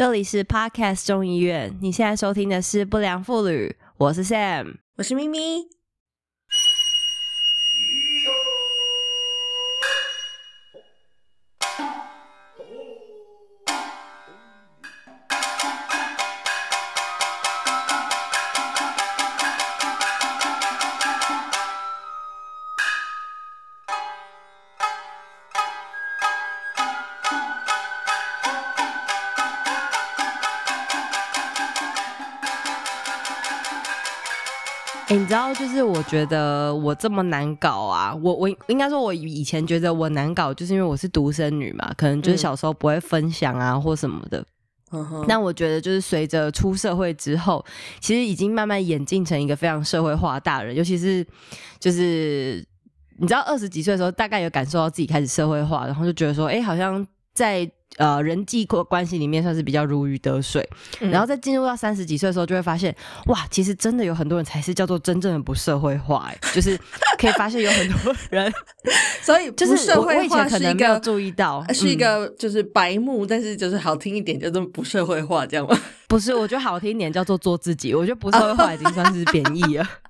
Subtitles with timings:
[0.00, 3.68] 这里是 Podcast 中医院，你现在收听的是《不良妇女》，
[3.98, 5.68] 我是 Sam，我是咪咪。
[36.00, 44.42] 我觉得我这么难搞啊，我我应该说，我以前觉得我难搞，就是因为我是独生女嘛，可能就是小时候不会分享啊或什么的。
[45.28, 47.62] 那我觉得就是随着出社会之后，
[48.00, 51.22] 其实已经慢慢演进成一个非常社会化的大人，尤其是
[51.78, 52.66] 就是
[53.18, 57.70] 你知道二十几岁的时候，大概有感受到自己开始社会化，然后就觉得说，哎，好像在。
[58.00, 60.66] 呃，人际关关系里面算是比较如鱼得水，
[60.98, 62.96] 然后在进入到三十几岁的时候，就会发现，
[63.26, 66.78] 哇，其实真的有很多人才是叫做真正的不社会化，哎， 就是
[67.18, 68.50] 可以发现有很多人，
[69.20, 75.78] 所以就是社会化可能没有注意到，是一个就是白目，但是就是好听一点叫做不社会化，这样吗？
[76.08, 79.86] 不是，我觉得好听一点叫做做自己，我觉得不社会化已经算是贬义了。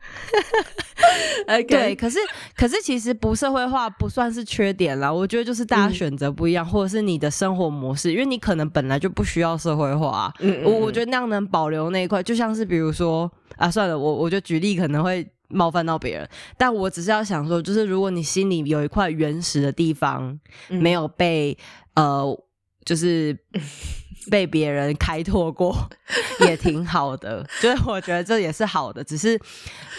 [1.67, 2.19] 对，可是
[2.55, 10.33] 可是其实不社会化不算是缺点啦，我觉得就是大家选择不一样，或者是你的生活模式，因为你可能本来就不需要社会化。
[10.41, 20.39] 嗯我我觉得那样能保留那一块，就像是比如说啊，算了，我我觉得举例可能会冒犯到别人，但我只是要想说，就是如果你心里有一块原始的地方
[20.69, 21.57] 没有被
[21.95, 22.25] 呃，
[22.85, 23.37] 就是。
[24.29, 25.75] 被别人开拓过
[26.47, 29.41] 也挺好的，就是我觉得这也是好的，只是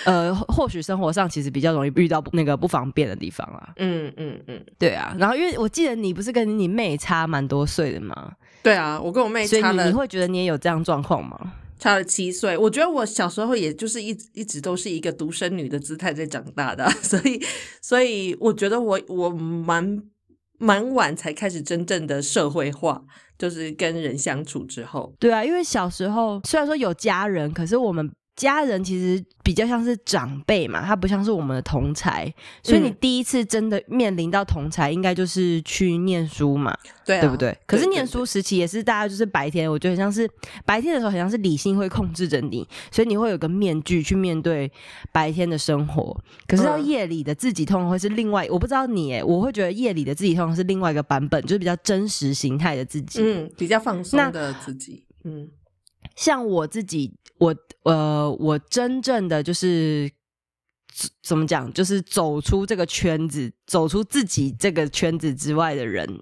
[0.05, 3.69] 呃，或许生活上其实比较容易遇到那个不方便的地方啊。
[3.77, 5.15] 嗯嗯嗯，对啊。
[5.17, 8.33] 然后因为我记得你不是跟你妹差蛮多岁的吗？
[8.61, 11.53] 对啊，我跟我妹差了，你会觉得你也有这样状况吗？
[11.79, 17.43] 差了七岁，我觉得我小时候也就是一一直都是一个独生女的姿态在长大的， 所以
[17.81, 20.03] 所以我觉得我我蛮。
[20.61, 23.03] 蛮晚才开始真正的社会化，
[23.37, 25.13] 就是跟人相处之后。
[25.19, 28.09] 对啊，因为小时候虽然说有家人，可是我们。
[28.35, 32.33] 家人其实比较像是长辈嘛，他不像是我们的同才，
[32.63, 36.75] 所以你第一次真的面临到同才，应该就是去念书嘛，
[37.05, 37.55] 对对不对？
[37.67, 40.27] 可是念书时期也是大家就是白天，我觉得很像是
[40.65, 44.71] 白天的时候，好像是理性会控制着你，所以你会有个面具去面对
[45.11, 46.17] 白天的生活。
[46.47, 55.49] 可是到夜里的自己，通常会是另外，我不知道你，哎，我会觉得夜里的自己通常是另外一个版本，就是比较真实形态的自己，嗯，比较放松的自己，嗯。
[56.15, 60.07] 像我自己，我呃，我真正的就是
[61.23, 66.21] 怎么讲，就是走出这个圈子，走出自己这个圈子之外的人，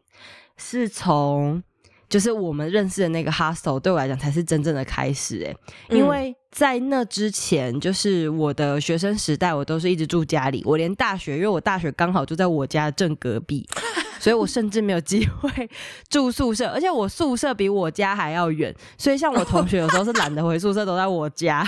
[0.56, 1.62] 是从
[2.08, 5.53] 就是我们认识的那个 hostel 对我来讲才是真正的开始哎，
[5.90, 13.68] 因为在那之前，就是我的学生时代，我都是一直住家里，我连大学，因为我大学刚好就在我家正隔壁。
[14.19, 15.69] 所以我甚至没有机会
[16.09, 21.68] 住宿舍，而且我宿舍比我家还要远，所以像我同学有时候是懒得回宿舍，都在我家。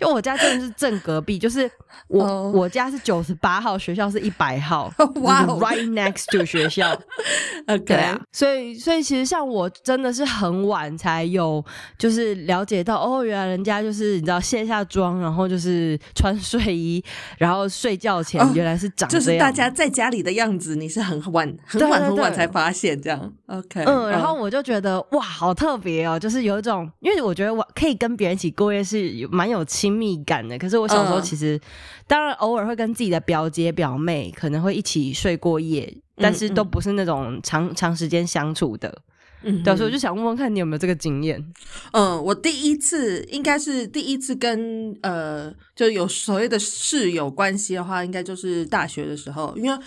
[0.00, 1.70] 就我家真的是正隔壁，就是
[2.08, 4.90] 我我家是九十八号，学校是一百号，
[5.20, 6.98] 哇，right next to 学校。
[7.68, 11.62] OK 啊，所以所以其实像我真的是很晚才有，
[11.98, 17.04] 就是了解到哦，原来人家就是你知道卸下妆，然后就是穿睡衣，
[17.36, 23.32] 然后睡觉前原来是长这样，就是大家在家里的样子，你是很晚很晚很晚才发现这样。
[23.46, 29.89] OK，嗯，然后我就觉得哇，好特别哦，就是有一种，因为我觉得我可以跟别人一起过夜是蛮有亲。
[29.90, 31.60] 亲密感的，可是我小时候其实，
[32.06, 39.02] 当然偶尔会跟自己的表姐表妹可能会一起睡过夜，但是都不是那种长长时间相处的。
[39.42, 41.44] 嗯，到时候我就想问问看你有没有这个经验？
[41.92, 49.78] 嗯，我第一次应该是第一次跟呃，就有所谓的室友关系的话，应该就是大学的时候，因为。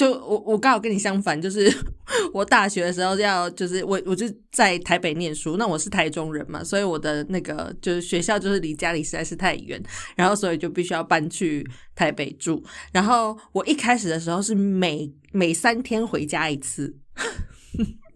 [0.00, 1.70] 就我我刚好跟你相反，就是
[2.32, 9.78] 我大学的时候要就是我我就在台北念书，那我是台中人嘛，所以我的那个就是学校就是离家里实在是太远，
[10.16, 12.64] 然后所以就必须要搬去台北住。
[12.92, 16.96] 然后我一开始的时候是每每三天回家一次。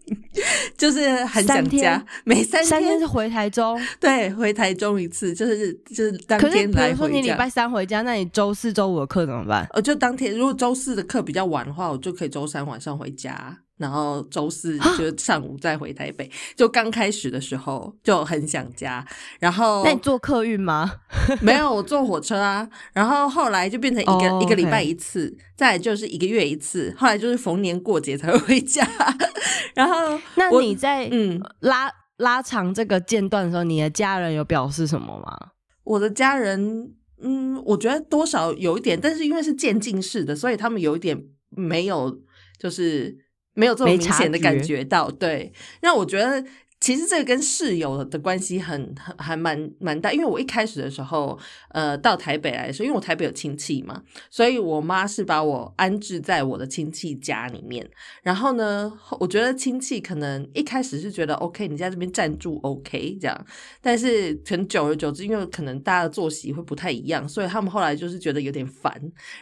[0.77, 9.67] 就是很想家，每三天是回台中， 对，回台中一次，就是就是当天来回如说你礼拜三回家，那你周四周五的课怎么办？
[9.73, 13.57] 呃，就当天如果周四的课比较晚的话，我就可以周三晚上回家。
[13.77, 19.05] 然后周四就上午再回台北，就刚开始的时候就很想家。
[19.39, 20.91] 然后那你坐客运吗？
[21.41, 22.67] 没有，我坐火车啊。
[22.93, 26.93] 然后后来就变成一个一个礼拜一次，再就是一个月一次。
[26.97, 28.87] 后来就是逢年过节才会回家。
[29.75, 35.51] 然后那你在嗯拉拉长这个间断的时候，你的家人有表示什么吗？
[35.83, 42.21] 我的家人，嗯，我觉得多少有一点，但是因为是渐进式的，所以他们有一点没有，
[42.57, 43.15] 就是
[43.55, 46.45] 没有这么明显的感觉到，对，那我觉得。
[46.85, 51.35] 其实这个跟室友的关系很很还蛮蛮大，因为我一开始的时候，
[51.69, 57.83] 呃，到台北来的时候，因为我台北有亲戚嘛，所以我妈是把我安置在我的亲戚家里面。
[58.21, 63.45] 然后呢，我觉得亲戚可能一开始是觉得 OK，你在这边暂住 OK 这样，
[63.81, 68.93] 但是可能久而久之，因为可能大家的作息会不太一样，所以他们后来就是觉得有点烦，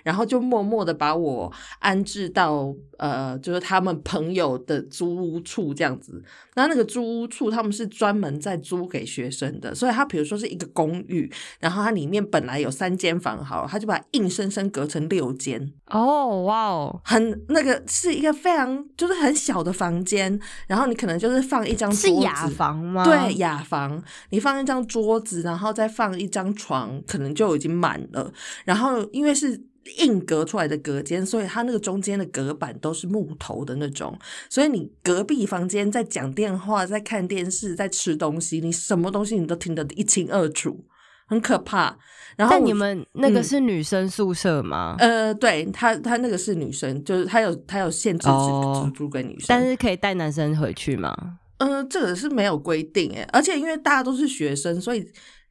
[0.01, 6.23] 然后就默默的把我安置到呃，就是他们朋友的租屋处这样子。
[6.55, 15.73] 那那个租屋处他们是专门在租给学生的，所以他比如说是一个公寓，然后它里面本来有三间房，好，他就把硬生生隔成六间。
[15.87, 23.03] 哦，哇哦，很那个是一个非常就是很小的房间，然后你可能就是放一张是雅房吗？
[23.03, 28.31] 对，雅房，你放一张桌子，然后再放一张床，可能就已经满了。
[28.65, 29.59] 然后因为是。
[29.97, 34.17] 硬隔出来的隔间，所以它那个中间的隔板都是木头的那种，
[34.49, 40.85] 所以你隔壁房间在讲电话、在看电视、在吃东西，你什么东西你都听得一清二楚，
[41.27, 41.97] 很可怕。
[42.35, 44.95] 然后你们那个是女生宿舍吗？
[44.99, 51.15] 呃，对，他他那个是女生，就是他有他有限制只租给女生，但是可以带男生回去吗？
[51.57, 55.07] 嗯，这个是没有规定诶，而且因为大家都是学生，所以。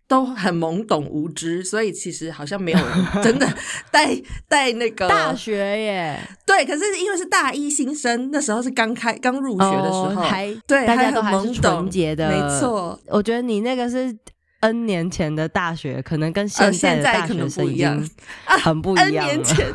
[0.09, 3.49] 都很懵懂无知，所以其实好像没有人真的
[3.91, 4.15] 带
[4.47, 6.21] 带那个大学耶。
[6.45, 13.01] 对，可是因为是大一新生，那时候是刚开刚入学的时候，还对大家都还是纯洁的，没错。
[13.07, 14.15] 我觉得你那个是
[14.61, 18.07] N 年前的大学，可能跟现在的大学生一样，
[18.45, 19.07] 很不一样。
[19.07, 19.67] N 年前，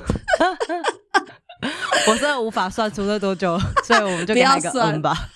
[2.07, 5.29] 我真的无法算出那多久，所以我们就给他一个 N 吧。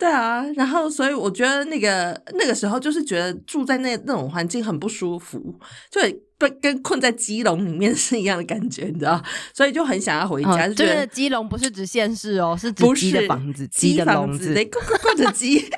[0.00, 5.54] 对啊，然后所以我觉得那个那个时候就是觉得住在那那种环境很不舒服，
[5.90, 6.00] 就
[6.38, 9.22] 被跟困在鸡笼里面 是一样的感觉，你知道？
[9.52, 10.66] 所以就很想要回家。
[10.68, 15.70] 就是鸡笼不是指现世哦，是指鸡的房子，鸡的笼子，得咕咕咕的鸡。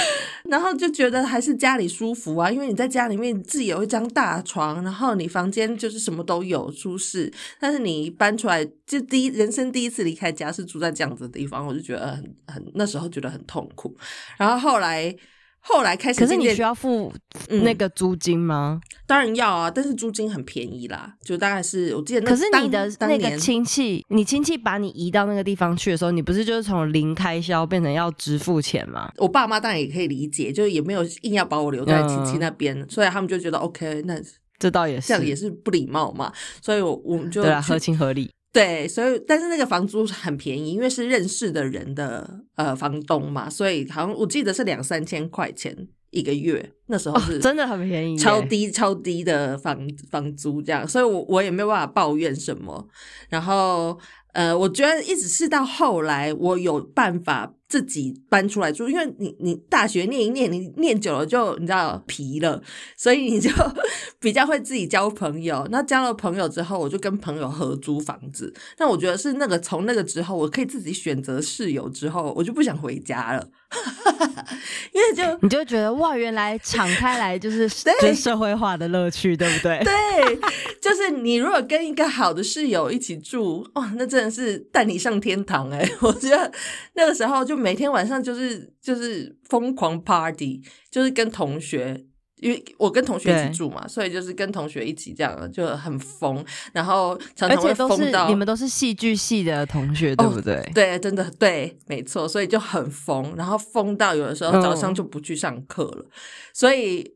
[0.48, 7.32] 然后就觉得还是家里舒服啊，因为你在家里面自己有一张大床，然后你房间就是什么都有，舒适。
[7.58, 13.96] 但是你搬出来，就第一人生第一次离开家是住在这样子的地方，我就觉得很很那时候觉得很痛苦。
[14.36, 15.14] 然后后来。
[15.64, 17.12] 后来开始，可是你需要付
[17.48, 18.80] 那个租金吗？
[19.06, 22.20] 当然要啊，但是租金很便宜啦，就大概是我记得。
[22.26, 29.10] 可是你的那个亲戚，你亲戚把你移到那个地方去的时候，你不是就是从零开销变成要支付钱吗？
[29.18, 34.20] 我爸妈当然也可以理解，就也没有硬要把我留在亲戚那边，所以他们就觉得 OK，那
[34.58, 38.30] 这倒也是，这样也是不礼貌嘛，所以我我们就对啊合情合理。
[38.52, 45.74] 对，所以但是那个房租很便宜，因为是认识的人的呃房东嘛，所以好像我记得是两三千块钱
[46.10, 52.86] 一个月，那时候是真的很便宜，超低超低的房房租这样，所以我我也没有办法抱怨什么，
[53.28, 53.98] 然后。
[54.34, 62.62] 呃，我觉得一直是到后来，我有办法自己搬出来住，因为你你大学念一念，你念久了就你知道皮了，
[62.98, 63.50] 所以你就
[64.20, 65.66] 比较会自己交朋友。
[65.70, 68.52] 那交了朋友之后，我就跟朋友合租房子。
[68.78, 73.48] 那我觉得是那个从那个之后，我可以自己选择室友之后，我就不想回家了。
[74.92, 79.82] 因为就你就觉得哇，原来敞开来就是就是社会化的乐趣，对不对？
[79.82, 80.38] 对，
[80.82, 85.88] 就是你如果跟一个好的室友一起住，哇，那真的是带你上天堂哎！
[86.02, 86.52] 我觉得
[86.94, 90.60] 那个时候就每天晚上就是就是疯狂 party，
[90.90, 92.04] 就是跟同学。
[92.42, 100.60] 因为我跟同学一起住嘛，所以就是跟同学一起这样就很疯，然后常常会疯到你们都是戏剧系的同学，对不对？
[100.74, 106.04] 对，真的对，没错，所以就很疯，然后疯到有的时候早上就不去上课了。
[106.52, 107.08] 所以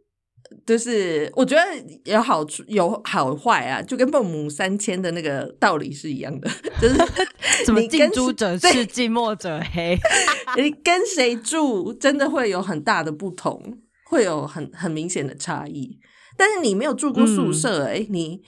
[0.67, 1.63] 就是我觉得
[2.05, 6.51] 有好处有好坏啊，就跟孟母三迁的那个道理是一样的，
[6.81, 6.95] 就是
[7.65, 9.99] 什么近朱者赤，近墨者黑，
[10.57, 13.79] 你跟谁住真的会有很大的不同。
[14.09, 15.99] 会有很很明显的差异，
[16.37, 18.41] 但是你没有住过宿舍哎，你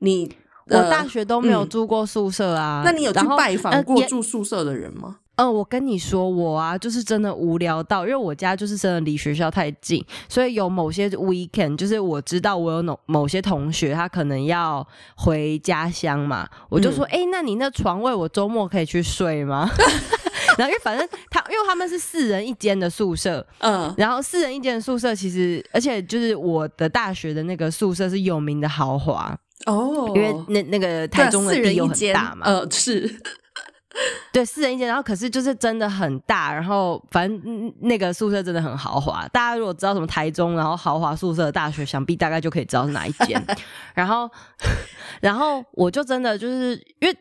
[0.00, 0.30] 你
[0.66, 5.20] 我大学都没有住过宿舍啊，那你有去拜访过住宿舍的人吗？
[5.40, 19.70] 嗯，我跟你说，我啊，就是真的无聊到，因为我家就是真的离学校太近，所以有某些 weekend，就是我知道我有某某些同学他可能要回家乡嘛，我就说，哎，那你那床位我周末可以去睡吗？
[20.58, 33.08] 然后因为反正他，因为他们是四人一间的宿舍，嗯，然后四人一间的宿舍其实，而且就是我的大学的那个宿舍是有名的豪华哦，因为那那个台中的地又很大嘛，呃是，
[34.32, 39.26] 对，四人一间，然后可是就是真的很大，然后反正嗯那个宿舍真的很豪华。
[39.28, 43.44] 大家如果知道什么台中，然后豪华宿舍的大学，想必大概就可以知道是哪一间。
[43.94, 44.30] 然后，
[45.20, 47.16] 然后我就真的就是因为，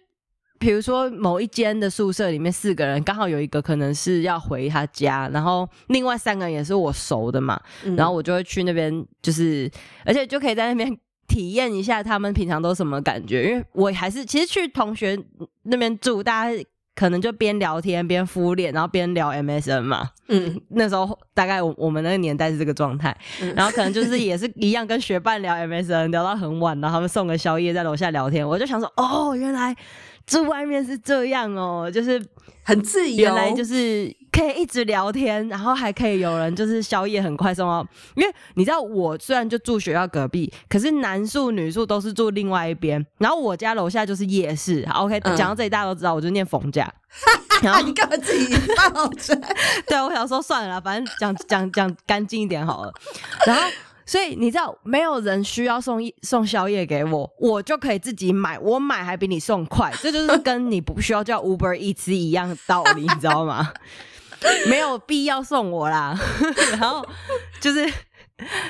[0.59, 9.69] 比如说某一间的宿舍里面四个人，刚好有一个可能是要回他家，然后另外三个人也是我熟的嘛，嗯然后我就会去那边，就是
[10.05, 10.95] 而且就可以在那边
[11.29, 15.17] 体验一下他们平常都什么感觉，因为我还是其实去同学
[15.63, 16.63] 那边住，大家
[16.95, 20.09] 可能就边聊天边敷脸，然后边聊 MSN 嘛。
[20.27, 20.59] 嗯。
[20.71, 23.53] 那时候大概我我们那个年代是这个状态，嗯。
[23.55, 29.73] 然后可能就是也是一样跟学伴聊 MSN，聊到很晚，然后他们送个宵夜在楼下聊天，我就想说，哦，原来
[30.29, 32.23] 住外面是这样哦，就是
[32.63, 37.85] 很自由，原来就是可以一直聊天，然后还可以有人就是宵夜很快送哦。
[38.15, 43.03] 因为你知道，我虽然就住学校隔壁，可是男宿女宿都是住另外一边。
[43.17, 44.85] 然后我家楼下就是夜市。
[44.87, 46.87] 好 OK，嗯讲到这里大家都知道，我就念逢甲。
[47.63, 48.55] 然啊，后你干嘛自己
[48.93, 49.55] 爆出来？
[49.87, 52.93] 对我想说算了啦，反正讲讲讲干净一点好了。
[53.45, 53.63] 然后。
[54.09, 63.71] 所以你知道，没有人需要送一送宵夜给我，我就可以自己买，我买还比你送快，这就是跟你不需要叫 Uber Eats 一样的道理，你知道吗？
[64.67, 66.17] 没有必要送我啦。
[66.71, 67.05] 然后
[67.61, 67.87] 就是，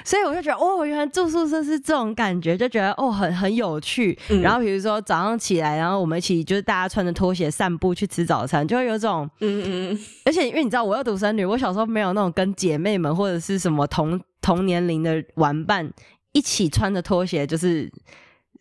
[0.04, 4.20] 所以我就觉得，哦，原来住宿舍是这种感觉，就觉得哦，很很有趣。
[4.28, 14.20] 嗯然后比如说早上起来，然后我们一起就是大家穿着拖鞋散步去吃早餐，就会有种嗯嗯而且因为你知道我又独生女，我小时候没有那种跟姐妹们或者是什么同
[14.50, 15.88] 同年龄的玩伴
[16.32, 17.88] 一起穿着拖鞋就是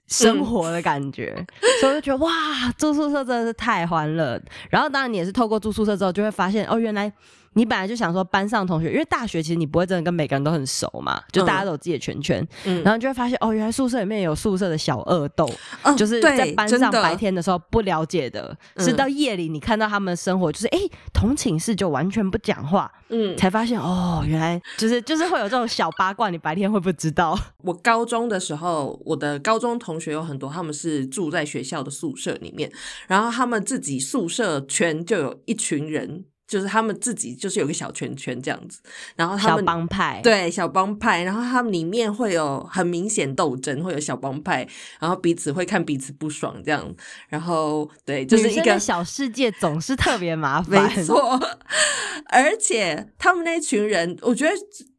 [0.07, 1.35] 生活的感觉，
[1.81, 2.31] 所以我就觉得哇，
[2.77, 4.39] 住宿舍真的是太欢乐。
[4.69, 7.11] 然后当然你也是透过住宿舍之后，就会发现哦，原来。
[7.59, 12.85] 你本来就想说班上同学，因为大学其实你不会真的跟每个人都很熟嘛，就大家都有自己的圈圈，嗯。
[12.85, 15.51] 然后就会发现哦，原来宿舍里面有宿舍的小恶斗，
[15.83, 18.85] 哦就是在班上白天的时候不了解的，嗯。
[18.85, 27.37] 是到夜里你看到他们的生活，就是哎、诶同寝室就完全不讲话，嗯，才发现哦，原来就是就是会有这种小八卦，你白天会不知道。
[27.65, 32.71] 我高中的时候，我的高中同学有很多，他们是住在学校的宿舍里面，
[33.09, 38.81] 然后他们自己宿舍圈就有一群人，就是他们自己就是有个小圈圈这样子，
[39.15, 44.67] 然后他小们帮派，，对小帮派，然后他们里面会有很明显斗争，会有小帮派，
[44.99, 46.93] 然后彼此会看彼此不爽这样，
[47.29, 51.05] 然后对，就是一个小世界总是特别麻烦没烦。
[51.05, 51.39] 错，
[52.33, 54.53] 而且他们那群人，我觉得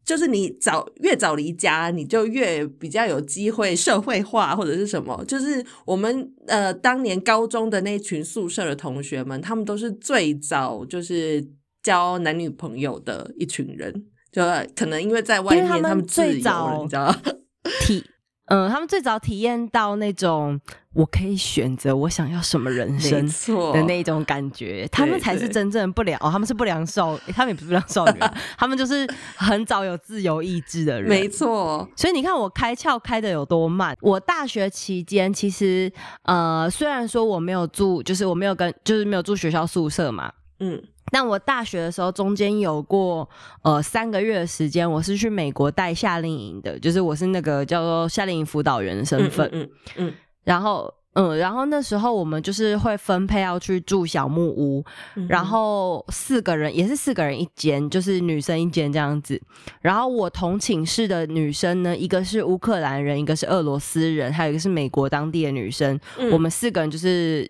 [0.09, 5.23] 就是你早越早离家，你就越比较有机会社会化或者是什么。
[5.27, 11.47] 就是我们呃当年高中的那群宿舍的同学们，他们都是最早就是
[11.83, 14.41] 交男女朋友的一群人，就
[14.75, 17.15] 可能因为在外面他们最早，你知道？
[17.85, 18.03] 体，
[18.49, 20.59] 嗯、他们最早体验到那种
[20.93, 23.27] 我可以选择我想要什么人没生。
[23.27, 33.95] 错的那种感觉，他们才是真正不良哦，他们是不良少，诶他们也不是不良少女啊， 他们就是很早有自由意志的人，没错，所以你看我开窍开的有多慢。
[34.01, 35.91] 我大学期间其实
[36.23, 40.31] 呃，虽然说我没有住，就是我没有跟，就是没有住学校宿舍嘛。
[40.61, 43.27] 嗯但我大学的时候，中间有过
[43.63, 49.49] 呃三个月的时间，我是去美国带夏令营的，就是我是那个叫做夏令营辅导员的身嗯份。
[49.51, 50.13] 嗯嗯嗯
[50.43, 54.85] 然后嗯，然后那时候我们就是会分配要去住小木屋，
[55.15, 59.39] 嗯，然后四个人也是四个人一间，就是女生一间这样子。
[59.81, 65.99] 然后我同寝室的女生呢，一个是乌克兰人，一个是俄罗斯人，还有一个是美国当地的女生。
[66.17, 67.49] 嗯我们四个人就是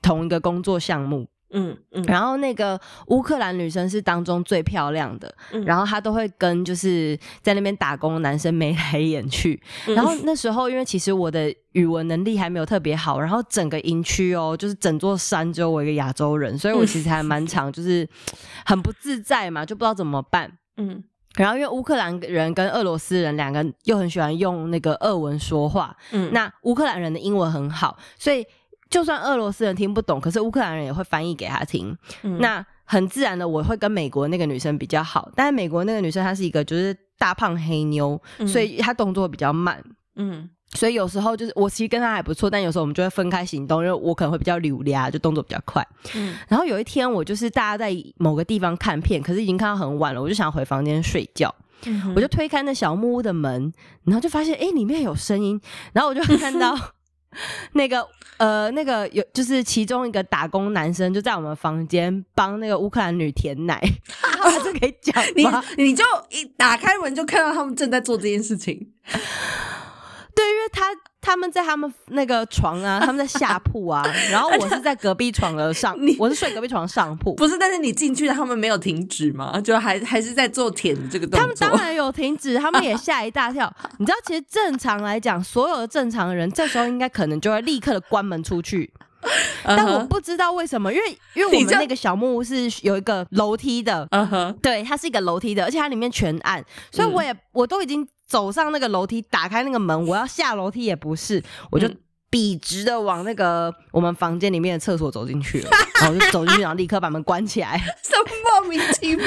[0.00, 1.26] 同一个工作项目。
[1.54, 2.02] 嗯嗯。
[2.04, 5.64] 然后那个乌克兰女生是当中最漂亮的，嗯。
[5.64, 9.58] 然后她都会跟就是在那边打工的男生眉来眼去。
[9.86, 9.94] 嗯。
[9.94, 18.06] 然后那时候因为其实我的语文能力还没有特别好，然后整个营区哦，就是整座山只有我一个亚洲人，所以我其实还蛮常就是
[18.66, 20.58] 很不自在嘛，就不知道怎么办。
[20.76, 21.02] 嗯。
[21.36, 26.32] 然后因为乌克兰人跟俄罗斯人两个又很喜欢用那个俄文说话，嗯。
[26.32, 28.46] 那乌克兰人的英文很好，所以
[28.90, 31.96] 就算俄罗斯人听不懂，可是乌克兰人也会翻译给他听。
[32.22, 39.82] 嗯那很自然的，我会跟美国那个女生比较好，但是美国那个女生她是一个就是大胖黑妞，嗯所以她动作比较慢。
[40.16, 45.86] 嗯所以有时候就是我其实跟她还不错，但有时候我们就会分开行动，因为我可能会比较流利啊，就动作比较快。
[46.14, 51.52] 嗯然后有一天我就是大家在某个地方看片，可是已经看到很晚了，我就想回房间睡觉。
[51.86, 53.72] 嗯我就推开那小木屋的门，
[54.04, 55.58] 然后就发现哎、诶里面有声音，
[55.92, 56.76] 然后我就看到
[57.72, 63.80] 那个呃那个有就是其中一个打工男生就在我们房间帮那个乌克兰女舔奶，
[64.64, 65.46] 这可以讲你？
[65.84, 68.92] 你就一打开门就看到他们正在做这件事情。
[70.34, 70.90] 对，因为他
[71.24, 77.34] 他们在他们那个床啊， 他们在下铺啊， 然后我是在隔壁床的上，我是睡隔壁床上铺。
[77.34, 79.58] 不是，但是你进去，他们没有停止吗？
[79.62, 81.40] 就还还是在做舔这个动作。
[81.40, 83.72] 他们当然有停止，他们也吓一大跳。
[83.98, 88.92] 你知道，其实正常来讲，所有的正常人这时候应该可能就会立刻的关门出去。
[89.64, 101.90] 但我不知道为什么，因为因为我们那个小木屋是有一个楼梯的，嗯哼，对，它是一个楼梯的，而且它里面全暗，所以我也我都已经走上那个楼梯，打开那个门，我要下楼梯也不是，我就
[102.30, 109.26] 笔直的往那个我们房间里面的厕所走进去了， 然后就走进去，然后立刻把门关起来， 什么莫名其妙？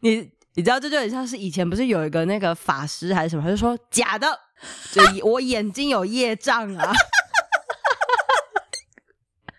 [0.00, 4.26] 你你知道这就很像是以前不是有一个那个法师还是什么，他就说假的，
[4.92, 6.92] 就我眼睛有业障啊。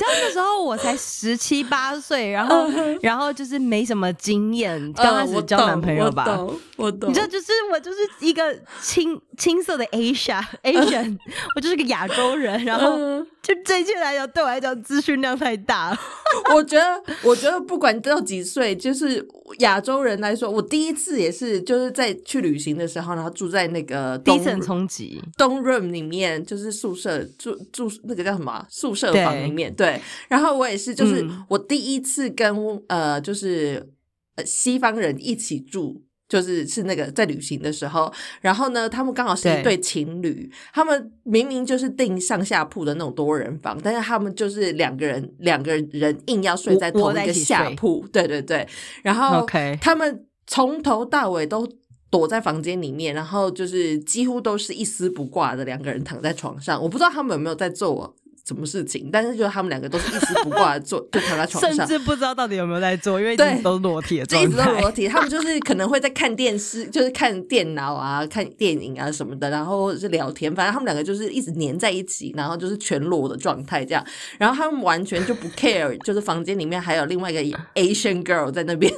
[0.00, 2.66] 知道那时候我才十七八岁，然后
[3.02, 6.24] 然后就是没什么经验，刚开始交男朋友吧。
[6.76, 11.18] 我懂，你知道，就是我就是一个青青色的 Asia Asian，
[11.54, 12.96] 我就是个亚洲人，然后
[13.42, 15.96] 就这一切来讲，对我来讲资讯量太大。
[16.54, 19.26] 我觉得，我觉得不管到几岁，就是
[19.58, 29.74] 亚洲人来说，我第一次也是就是在去旅行的时候，然后住在那个第一次很冲击东 room 里面，就是宿舍住住那个叫什么宿舍房里面。
[29.74, 29.89] 对，
[30.28, 33.90] 然后我也是，就是我第一次跟呃，就是
[34.36, 36.02] 呃西方人一起住。
[36.30, 38.08] 就是是那个在旅行的时候，
[38.40, 48.64] 然后呢，他们刚好是一对情侣，他们明明就是订上下铺的那种多人房，但是他们就是两个人两个人硬要睡在同一个下铺，对对对，
[49.02, 49.44] 然后
[49.80, 51.68] 他们从头到尾都
[52.10, 58.14] 躲在房间里面，然后就是几乎都是一丝不挂的两个人躺在床上，我不知道他们有没有在做。
[58.44, 59.08] 什么事情？
[59.12, 65.06] 但是就是他们两个都是一丝不挂坐， 就躺在床上，甚至不知道到底有没有在做，因为对都裸体的状态，一直都裸体。
[65.06, 70.52] 他们就是可能会在看电视，就是看电脑啊、看电影啊什么的，然后是聊天。
[70.54, 74.04] 反正他们两个就是一直黏在一起，然后就是全裸的状态这样。
[74.38, 78.92] 然后他们完全就不 care， 就是房间里面还有另外一个 Asian girl 在那边，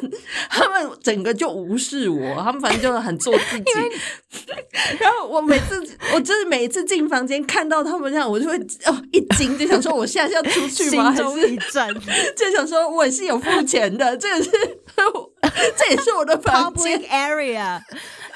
[0.49, 2.34] 他们整个就无视我。
[2.42, 3.64] 他们反正就是很做自己。
[4.99, 5.82] 然后我每次，
[6.14, 9.21] 我就是每一次进房间看到他们这样，我就会哦一。
[9.58, 11.10] 就想说我现在是要出去吗？
[11.10, 11.23] 还是
[12.36, 14.50] 就想说我是有付钱的，这个是
[15.76, 17.80] 这也是我的房间 area，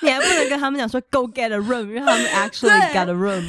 [0.03, 3.45] 你还不能跟他们讲说 go get a room，因为他们 actually got a room。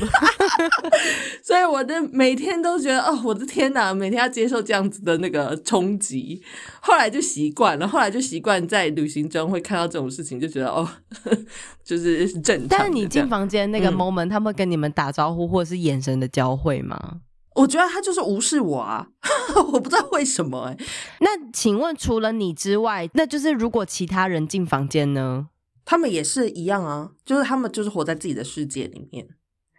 [1.42, 6.44] 所以我的每天都觉得哦，我的天哪，每天要接受这样子的那个冲击。
[6.80, 10.88] 后来就习惯了，后来就习惯在旅行中会看到这种事情，就觉得哦，
[11.84, 12.68] 就是正常。
[12.70, 17.22] 但是你进房间那个 moment，他们跟你们打招呼或者是眼神的交汇吗？
[17.58, 19.08] 我觉得他就是无视我啊，
[19.74, 20.78] 我不知道为什么哎。
[21.20, 25.48] 那请问除了你之外，那就是如果其他人进房间呢？
[25.84, 29.28] 他们也是一样啊，就是他们就是活在自己的世界里面，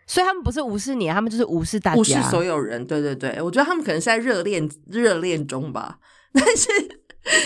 [0.09, 2.85] 所以他们不是无视你，他们就是无视大家，无视所有人。
[2.85, 6.01] 对对对，我觉得他们可能是在热恋热恋中吧，
[6.35, 6.69] 但是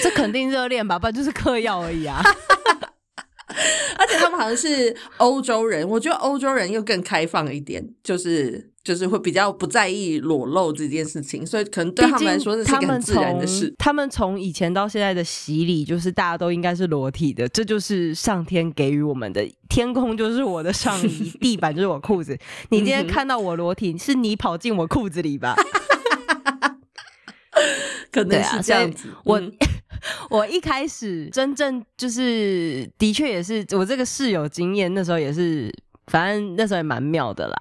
[0.03, 2.23] 这肯定热恋吧，不然就是嗑药而已啊。
[3.99, 8.72] 而且他们好像是欧洲人，我觉得欧洲人又更开放一点，就是。
[8.85, 13.73] 就是会比较不在意裸露这件事情，所以可能对他们来说是很自然的事。
[13.79, 19.49] 他们从以前到现在的洗礼，就是大家都应该是裸体的，这就是上天给予我们的。
[19.69, 22.37] 天空就是我的上衣， 地板就是我裤子。
[22.71, 25.55] 你今天看到我裸体，是你跑进我裤子里吧？
[28.11, 29.09] 可能是这样子。
[29.25, 29.41] 我
[30.29, 35.73] 我一开始真正就是的确也是我这个室友经验，那时候也是。
[36.13, 37.57] 反正那时候也蛮妙的啦，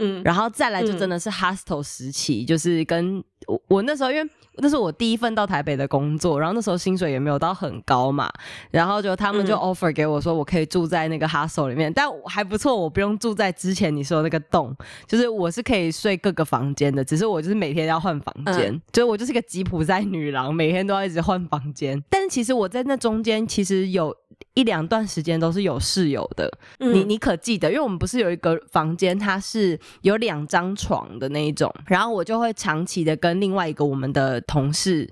[0.00, 4.28] 嗯，然后再来就真的是 hostel 时期，就是跟我我那时候因为。
[4.58, 8.30] 那是我第一份到台北的工作，然后那时候薪水也没有到很高嘛，
[8.70, 21.98] 然后就他们就 offer 给我说，我可以住在那个 hostel 里面，但还不错，我不用住在之前你说那个洞，就是我是可以睡各个房间的，只是我就是每天要换房间，就是我就是个吉普赛女郎，每天都要一直换房间。
[22.10, 24.14] 但是其实我在那中间其实有
[24.54, 27.70] 一两段时间都是有室友的，你你可记得？
[27.70, 34.42] 因为我们不是有一个房间，它是有两张床的那一种，然后我就会长期的跟另外一个我们的。
[34.52, 35.08] 同事，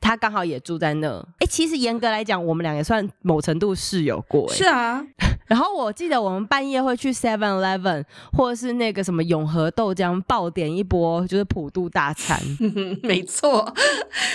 [0.00, 1.08] 他刚好也住在那。
[1.38, 4.48] 哎，其实严格来讲，我们俩也算某程度室友过。
[4.52, 5.04] 是啊。
[5.48, 12.38] 然后我记得我们半夜会去 Seven Eleven，或者是那个什么永和豆浆爆点一波，就是普渡大餐。
[13.02, 13.74] 没错，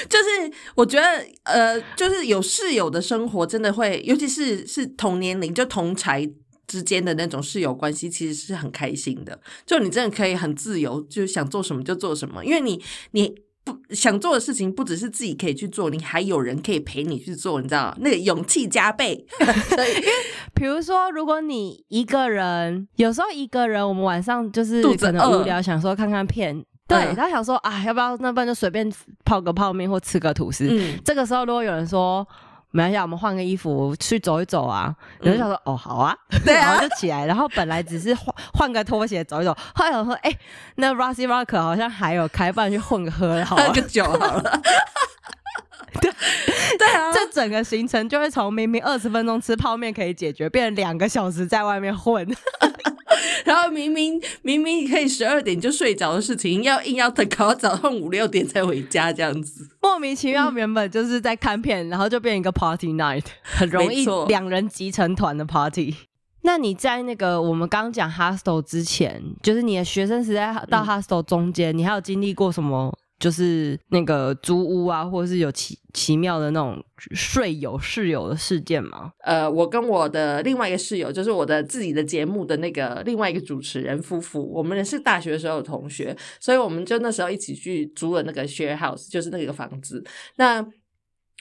[0.09, 6.27] 就是我觉得，呃，就是有室友的生活，真的会，尤其是是同年龄就同才
[6.65, 9.39] 之间的那种室友关系，其实是很开心的。
[9.67, 13.35] 就你真的可以很自由，就想做什么就做什么，因为你你。
[13.63, 19.25] 不想做的事情，不只是自己可以去做，你还有人可以陪你去做，你知道那个勇气加倍。
[19.69, 19.89] 所以
[20.53, 28.91] 比如说，如果你一个人，有时候一个人，我们晚上就是肚子可能饿无聊，想说看看片，对，他想说啊，要不要那不然就随便
[29.23, 30.67] 泡个泡面或吃个吐司。
[30.69, 32.27] 嗯，这个时候，如果有人说。
[32.75, 34.91] 没关系啊，我们换个衣服去走一走啊。
[35.21, 37.23] 有人想说、哦，好啊，嗯对啊 然后就起来。
[37.23, 40.31] 然后本来只是换换个拖鞋走一走，后来我说，哎、
[40.75, 43.55] 那 Rossy Rock 好像还有开，不然去混个喝喝。
[43.73, 44.61] 个酒 好了。
[46.01, 46.11] 对
[46.77, 52.27] 对啊，这整个行程就会从明明二十分钟吃泡面可以解决，变成两个小时在外面混。
[53.45, 59.69] 然后明明明明可以十二点就睡着的事情，要硬要等搞到早上五六点才回家这样子。
[59.81, 65.95] 莫名其妙，原本就是在看片，然后就变一个 party night，很容易两人集成团的 party。
[66.43, 72.93] 那你在那个我们刚讲 hostel 之前，就是你的学生时代到嗯 hostel 中间，你还有经历过什么？
[73.19, 79.13] 就是那个租屋啊，或者是有奇奇妙的那种睡友室友的事件吗？
[79.19, 90.03] 呃，我跟我的另外一个室友，就是我的自己的节目的那个另外一个主持人夫妇，我们是大学时候的同学，所以我们就那时候一起去租了那个 share house，就是那个房子。
[90.35, 90.65] 那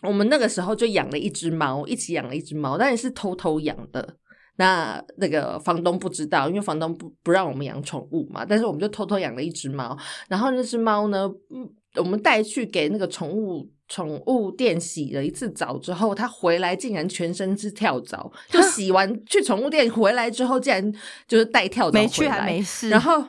[0.03, 4.17] 我们那个时候就养了一只猫，一起养了一只猫，但是是偷偷养的。
[4.63, 9.99] 那那个房东不知道，因为房东不不让我们养宠物嘛，但是我们就偷偷养了一只猫。
[10.29, 20.93] 然后那只猫呢，嗯，我们带去给那个宠物宠物店洗了一次澡之后，它回来竟然全身是跳蚤，就洗完去宠物店回来之后，竟然
[21.27, 23.25] 就是带跳蚤回来，没去还没事，然后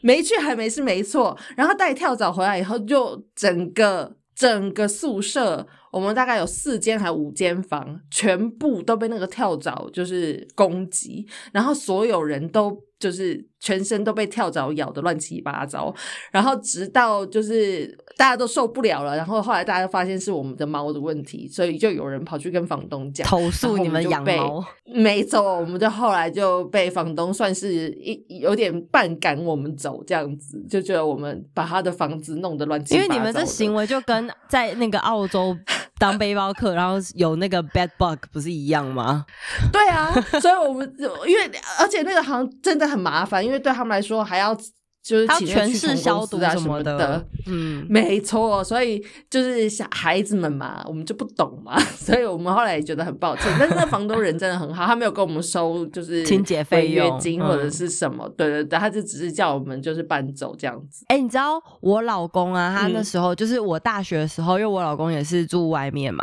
[0.00, 1.36] 没去还没事，没错。
[1.56, 15.94] 然后带跳蚤回来以后，就整个整个宿舍，我们大概有四间还五间房，全部都被那个跳蚤就是攻击，然后所有人都就是全身都被跳蚤咬的乱七八糟。
[16.30, 23.26] 然后直到就是大家都受不了了，然后后来大家发现是我们的猫的问题，所以就有人跑去跟房东讲。
[23.26, 24.64] 投诉你们养猫。
[24.84, 33.04] 没走，我们就后来就被房东算是一有点半赶我们走这样子，就觉得我们把他的房子弄得乱七八糟。
[33.04, 35.56] 因为你们这行为就跟在那个澳洲
[35.98, 39.26] 当背包客，然后有那个 bed bug 不是一样吗？
[39.72, 40.94] 对啊，所以我们
[41.26, 44.56] 因为而且那个好像真的很麻烦，因为对他们来说还要
[45.02, 53.44] 就是全市驱虫公消毒啊什么的，嗯， 没错，所以就是小孩子们嘛，我们就不懂嘛， 所以我们后来也觉得很抱歉。
[53.58, 61.04] 但是那房东人真的很好，他没有跟我们收就是清洁费违约金或者是什么，对对对，他就只是叫我们就是搬走这样子。
[61.08, 66.22] 哎、你知道我老公啊，他那嗯时候、就是我大学的时候，因为我老公也是住外面嘛，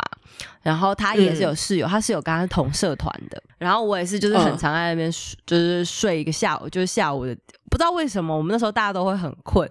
[0.66, 7.32] 然后他也是有室友，他室友跟他是同社团的，然后我也是就是很嗯常在那边睡就是睡一个下午，就是下午的，
[7.70, 9.70] 不知道为什么我们那时候大家都会很困。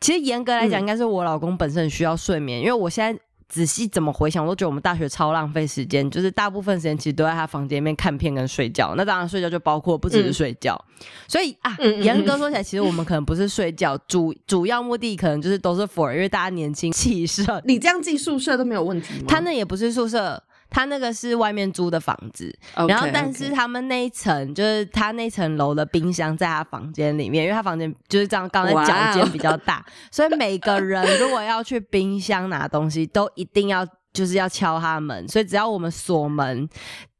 [0.00, 3.20] 其实严格来讲，嗯应该是我老公本身很需要睡眠，因为我现在。
[3.50, 8.94] 仔细怎么回想，我都觉得我们大学超浪费时间，就是大部分时间其实都在他房间里面看片跟睡觉。
[8.96, 10.82] 那当然睡觉就包括不只是嗯睡觉，
[11.26, 17.60] 所以啊，嗯嗯严格说起来，其实我们可能不是睡觉，主主要目的可能就是都是 for，因为大家年轻气盛。
[17.64, 19.24] 你这样进宿舍都没有问题吗？
[19.26, 22.56] 他那也不是宿舍，他那个是外面租的房子
[22.88, 36.68] 然后但是他们那一层就是他那层楼的冰箱在他房间里面，因为他房间就是这样，刚才哇哦讲间比较大，所以每个人如果要去冰箱拿东西，都一定要就是要敲他门，所以只要我们锁门。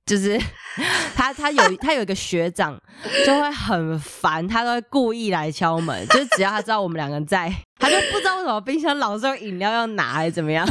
[0.07, 0.37] 就是
[1.15, 2.77] 他，他有他有一个学长
[3.25, 10.67] 就会很烦，他都会故意来敲门，就是只要他知道我们两个人在，他就不知道为什么冰箱老是有饮料要拿还是怎么样。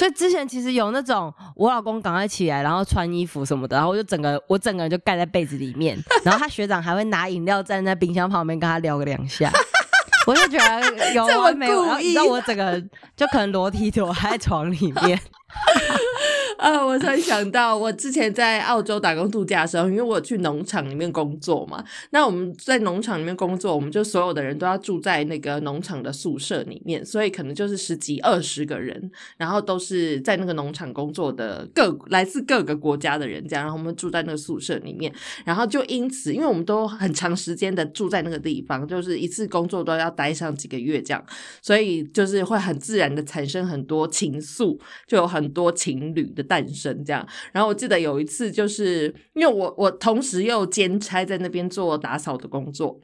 [0.00, 9.52] 所以之前其实有那种我老公赶快起来，然后穿衣服什么的，然后我就整个我整个人就盖在被子里面，然后他学长还会拿饮料站在冰箱旁边跟他聊个两下。
[10.26, 15.20] 我就觉得有完没完，然后故意你知道我整个人就可能裸体躲在床里面，
[16.60, 35.10] 啊，我才想到，我之前在澳洲打工度假的时候，因为我去农场里面工作嘛，那我们在农场里面工作，我们就所有的人都要住在那个农场的宿舍里面，所以可能就是十几二十个人，然后都是在那个农场工作的各来自各个国家的人，这样，然后我们住在那个宿舍里面，
[35.46, 41.24] 然后就因此，因为我们都很长时间的住在那个地方，就是一次工作都要待上几个月这样，
[41.62, 47.24] 所以就是会很自然的产生很多情愫，就有很多情侣的诞生这样。
[47.52, 53.00] 然后我记得有一次，就是因为我我同时又兼差在那边做打扫的工作。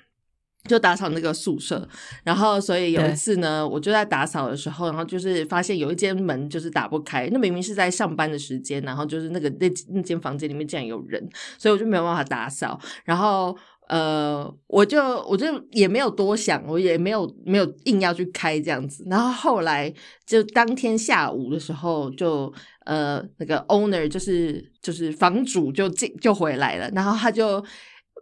[0.68, 1.88] 就打扫那个宿舍，
[2.24, 11.24] 然后所以有一次呢，我就在打扫的时候，然后就是发现有一间门就是打不开，那明明是在上班的时间，然后就是那个那那间房间里面竟然有人，
[11.56, 12.80] 所以我就没有办法打扫。
[13.04, 13.56] 然后
[13.88, 19.05] 呃，我就我就也没有多想，我也没有没有硬要去开这样子。
[19.09, 19.92] 然后后来
[20.25, 22.53] 就当天下午的时候，就
[22.85, 27.64] 呃那个 owner 就是就是房主就进就回来了，然后他就。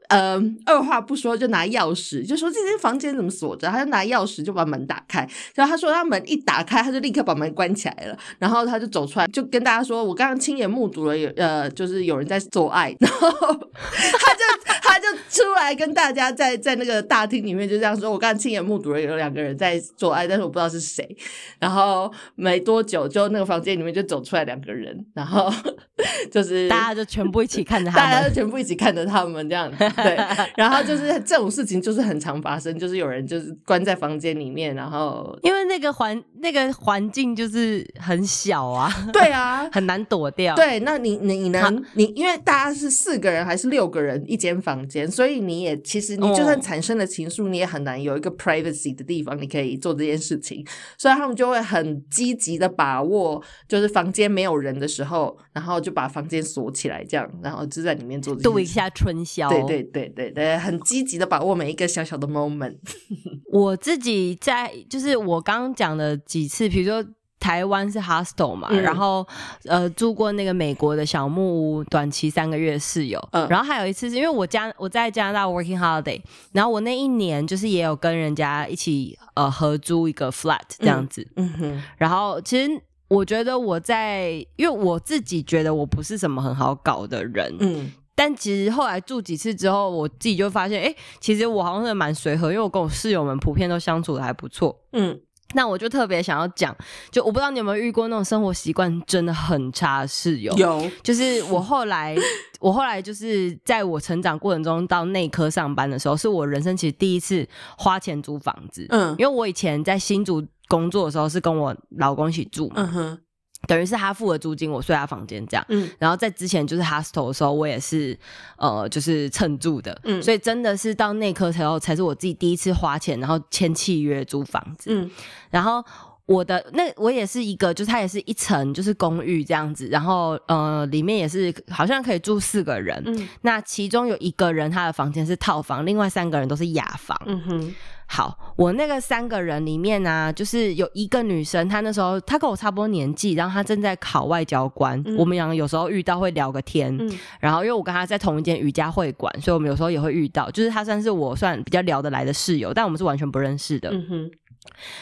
[0.08, 3.68] 呃，二话不说就拿钥匙，就说这间房间怎么锁着？
[3.68, 5.26] 他就拿钥匙就把门打开。
[5.54, 8.18] 然后他说他门一打开，他就立刻把门关起来了。
[8.38, 14.42] 然后他就走出来，就跟大家说：“我刚刚亲眼目睹了有呃，就是有人在做爱。”然后他就
[14.82, 21.16] 他就出来跟大家在在那个大厅里面就这样说：“我刚刚亲眼目睹了有两个人在做爱，但是我不知道是谁。”
[21.58, 25.50] 然后没多久，就那个房间里面就走出来两个人，然后
[26.30, 30.16] 就是大家就全部一起看着他大家就全部一起看着他们这样子，对。
[30.56, 40.54] 然后就是这种事情就是很常发生，就是有人就是关在房间里面，然后因为那个环那个环境就是很小啊，对啊， 很难躲掉。
[40.54, 50.64] 对，那你你你能你因为大家是四个人还是六个人一间房间，所以你也其实你就算哦产生了情愫，你也很难有一个 privacy 的地方你可以做这件事情，
[50.96, 58.34] 所以他们就会很积极的把握，就是房间没有人的时候，然后就把房间锁起来，这样，然后就在里面做。
[58.44, 59.48] 度一下春宵。
[59.48, 62.76] 对对对对对，很积极的把握每一个小小的 moment。
[63.52, 67.04] 我自己在就是我刚刚讲的几次，比如说
[67.38, 69.26] 台湾是 hostel 嘛，嗯然后
[69.64, 76.20] 呃住过那个美国的小木屋，短期三个月室友，嗯然后还有一次是因为我加我在加拿大 working holiday，
[76.52, 82.80] 然后我那一年就是也有跟人家一起呃合租一个 flat 这样子，嗯哼，然后其实。
[83.06, 94.78] 我觉得我在，因为我自己觉得我不是什么很好搞的人，嗯但其实后来住几次之后，我自己就发现，哎、其实我好像是蛮随和，因为我跟我室友们普遍都相处的还不错。
[94.92, 95.20] 嗯。
[95.56, 96.76] 那我就特别想要讲，
[97.12, 102.16] 就我不知道你有没有遇过那种生活习惯真的很差的室友，有，就是我后来，
[102.58, 107.46] 我后来就是在我成长过程中到内科上班的时候，是我人生其实第一次
[107.78, 109.14] 花钱租房子，嗯。
[109.16, 113.18] 因为我以前在新竹工作的时候是跟我老公一起住嘛，嗯哼，
[113.66, 115.64] 等于是他付了租金，我睡他房间这样。
[115.68, 118.18] 嗯然后在之前就是 hostel 的时候，我也是
[118.56, 124.90] 呃，就是蹭住的，嗯所以真的是到内科时候才是我自己第一次花钱，然后签契约租房子。
[124.92, 125.10] 嗯
[125.50, 125.84] 然后
[126.26, 133.02] 我的那我也是一个，就是它也是一层就是公寓这样子，然后呃里面也是好像可以住四个人。
[133.06, 137.20] 嗯那其中有一个人他的房间是套房，另外三个人都是雅房。
[137.26, 137.74] 嗯哼，
[138.06, 145.02] 好，我那个三个人里面呢、就是有一个女生，她那时候她跟我差不多年纪，然后她正在考外交官。
[145.06, 150.50] 嗯我们两个有时候遇到会聊个天，嗯然后因为我跟她在同一间瑜伽会馆，所以我们有时候也会遇到。
[150.50, 153.90] 就是她算是我算比较聊得来的室友，但我们是完全不认识的。
[153.90, 154.30] 嗯哼，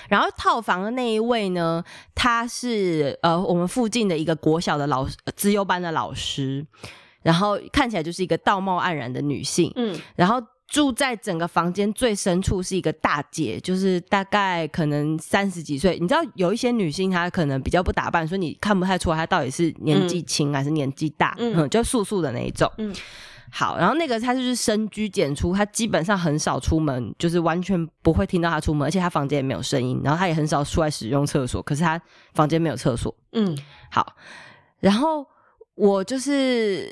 [0.09, 1.83] 然后套房的那一位呢，
[2.15, 6.65] 他是呃我们附近的一个国小的老师资优班的老师，
[7.23, 10.41] 然后看起来就是一个道貌岸然的女性，嗯然后
[10.73, 15.99] 住在整个房间最深处是一个大姐，就是大概可能三十几岁。
[16.01, 22.73] 你知道有一些女性她可能比较不打扮，所以你看不太出来她到底是年纪轻还是年纪大，嗯嗯，就素素的那一种。
[22.79, 22.91] 嗯
[23.51, 32.01] 好，然后那个她就是深居简出，她基本上很少出门，就是完全不会听到她出门，而且她房间也没有声音，然后她也很少出来使用厕所，可是她
[32.33, 33.15] 房间没有厕所。
[33.33, 33.55] 嗯
[33.91, 34.17] 好，
[34.81, 35.27] 然后
[35.75, 36.91] 我就是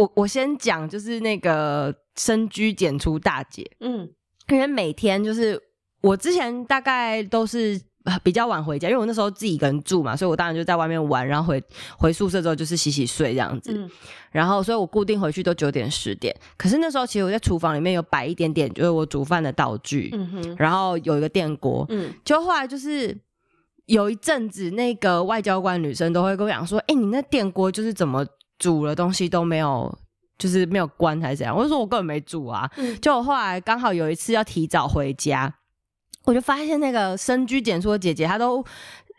[0.00, 4.08] 我我先讲，就是那个深居简出大姐，嗯
[4.48, 5.60] 因为每天就是
[6.02, 7.80] 我之前大概都是。
[8.04, 11.62] 呃比较晚回家，因为我那时候自己一个人住嘛，所以我当然就在外面玩，然后回
[11.98, 13.74] 回宿舍之后就是洗洗睡这样子。
[13.74, 13.90] 嗯
[14.32, 16.34] 然后，所以我固定回去都九点十点。
[16.56, 23.14] 可是那时候其实我在厨房里面有摆一点点，就是我煮饭的道具，嗯哼，然后有一个电锅，嗯就后来就是
[23.84, 28.24] 有一阵子，那个外交官女生都会跟我讲说：“哎、你那电锅就是怎么
[28.60, 29.92] 煮的东西都没有，
[30.38, 32.70] 就是没有关还是怎样？”我就说：“我根本没煮啊。
[32.76, 35.52] 嗯就我后来刚好有一次要提早回家，
[36.26, 38.64] 我就发现那个深居简出的姐姐，她都。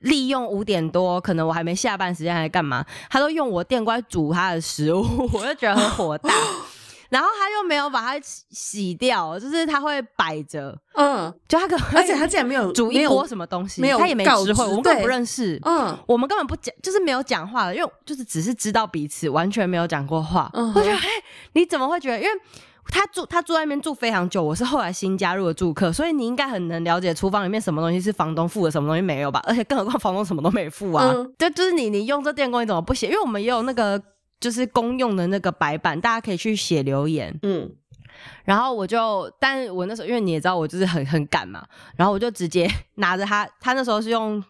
[0.01, 2.83] 利用五点多，可能我还没下班时间，还干嘛？
[3.07, 6.33] 她都用我电锅煮她的食物， 我就觉得很火大。
[7.11, 20.49] 然后他又没有把它洗洗掉，就是他会摆着，嗯，就他可 而且他竟然没有煮一锅什么东西，没有他也没告知会，我们根本不认识，嗯我们根本不讲，就是没有讲话的，因为就是只是知道彼此，完全没有讲过话。
[20.53, 21.03] 嗯我觉得，哎、
[21.51, 22.17] 你怎么会觉得？
[22.17, 22.31] 因为
[22.85, 29.39] 他住他住在那边住非常久，我是后来新加入的住客，所以你应该很能了解厨房里面什么东西是房东付的，什么东西没有吧？
[29.43, 31.11] 而且更何况房东什么都没付啊。
[31.13, 33.07] 嗯对，就是你你用这电工你怎么不写？
[33.07, 34.01] 因为我们也有那个
[34.41, 37.33] 就是公用的那个白板，大家可以去写留言。
[37.43, 37.71] 嗯
[38.43, 44.43] 然后我就，但我那时候因为你也知道我就是很很赶嘛，然后我就直接 拿着它，它那时候是用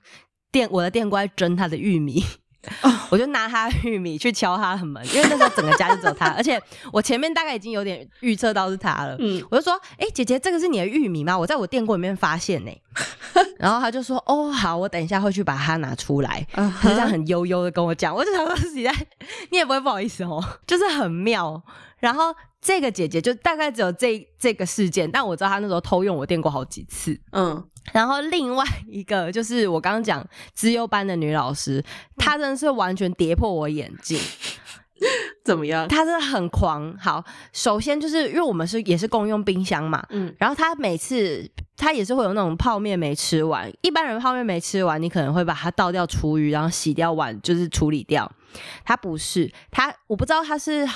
[0.51, 2.21] 电我的电锅在蒸它的玉米，
[3.09, 9.15] 我就拿他的玉米去敲他的门，因为那时候整个家就只有他，而且我前面大概已经有点预测到是他了。
[9.19, 11.37] 嗯，我就说：“哎、姐姐，这个是你的玉米吗？
[11.37, 12.71] 我在我电锅里面发现呢、
[13.57, 16.45] 然后他就说：“哦，好，我等一下会去把它拿出来。”
[16.83, 18.93] 就这样很悠悠的跟我讲，我就想说自己在，
[19.49, 21.61] 你也不会不好意思哦，就是很妙。
[21.99, 27.19] 然后这个姐姐就大概只有这这个事件，但我知道她那时候偷用我电过好几次。
[27.31, 31.83] 嗯，然后另外一个就是我刚刚讲资优班的女老师，
[32.17, 34.19] 她真的是完全跌破我眼镜。
[35.43, 35.87] 怎么样？
[35.87, 36.95] 她真的很狂。
[36.99, 41.49] 好，首先就是因为我们是也是共用冰箱嘛，嗯然后她每次
[41.81, 48.31] 他也是会有那种泡面没吃完，一般人泡面没吃完，你可能会把它倒掉厨余，然后洗掉碗，就是处理掉。
[48.85, 50.87] 他不是他，我不知道他是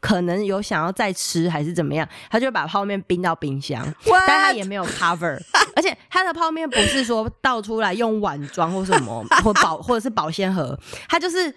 [0.00, 3.84] 可能有想要再吃还是怎么样，他就把泡面冰到冰箱，
[4.26, 5.38] 但他也没有 cover，
[5.76, 11.54] 而且他的泡面不是说倒出来用碗装或什么或保或者是保鲜盒，他就是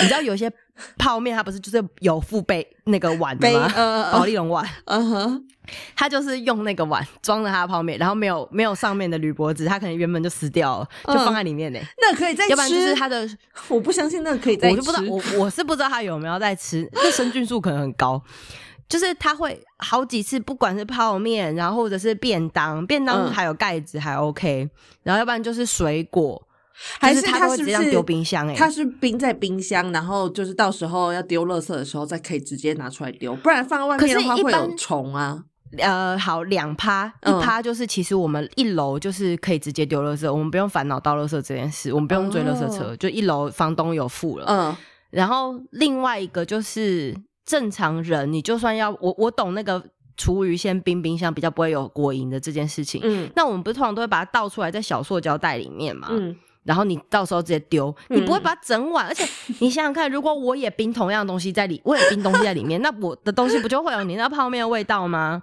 [0.00, 0.50] 你知道有些
[0.98, 3.72] 泡面它不是就是有附杯那个碗吗？
[3.76, 5.44] 呃保利龙碗，嗯哼，
[5.94, 13.28] 他就是用那个碗装着他的泡面，然后没有没有上面的铝箔纸，他可能原本就撕掉了，就放在里面呢、那可以再吃，要不然就是他的，
[13.68, 18.22] 我不相信那个可以再吃，我就不知道，我我是不知道他有没有在吃，那生菌数可能很高。
[18.86, 24.68] 就是他会好几次，不管是泡面，然后或者是便当，便当嗯还有盖子还 OK，、
[25.02, 26.40] 然后要不然就是水果，
[26.98, 35.44] 还是他会直接丢冰箱哎、它是冰在冰箱，然后就是到时候要丢垃圾的时候再可以直接拿出来丢，不然放在外面的话会有虫啊。
[35.78, 44.46] 呃，好，两趴，一嗯趴就是其实我们一楼就是可以直接丢垃圾，我们不用烦恼倒垃圾这件事，我们不用追垃圾车，哦就一楼房东有付了。
[44.48, 44.76] 嗯
[45.10, 47.14] 然后另外一个就是
[47.46, 49.80] 正常人，你就算要我我懂那个
[50.16, 53.00] 厨余先冰冰箱比较不会有果蝇的这件事情。
[53.04, 56.08] 嗯那我们不是通常都会把它倒出来在小塑胶袋里面嘛？
[56.10, 56.34] 嗯，
[56.64, 59.26] 然后你到时候直接丢，嗯你不会把它整碗，而且
[59.60, 65.42] 你想想看，如果我也冰同样的东西在里，我也冰东西在里面，那我的东西不就会有你那泡面的味道吗？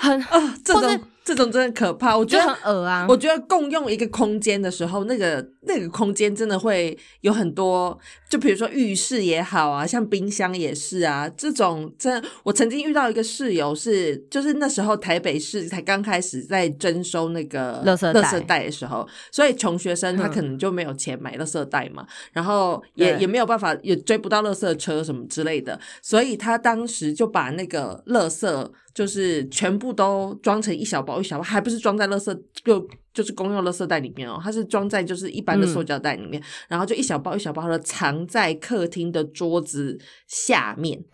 [0.00, 2.16] 很啊，这或是种这种真的可怕。
[2.16, 3.06] 我觉得很恶啊！
[3.08, 41.04] 我觉得共用一个空间的时候，那个那个空间真的会有很多，就比如说浴室也好啊，像冰箱也是啊，这种真的，我曾经遇到一个室友是，就是那时候台北市才刚开始在征收那个垃圾袋垃圾袋的时候，所以穷学生他嗯可能就没有钱买垃圾袋嘛，然后也也没有办法，也追不到垃圾车什么之类的，所以他当时就把那个垃圾就是全部都装成一小包一小包，还不是装在垃圾就就是公用垃圾袋里面哦，它是装在就是一般的塑胶袋里面，然后就一小包一小包的藏在客厅的桌子下面。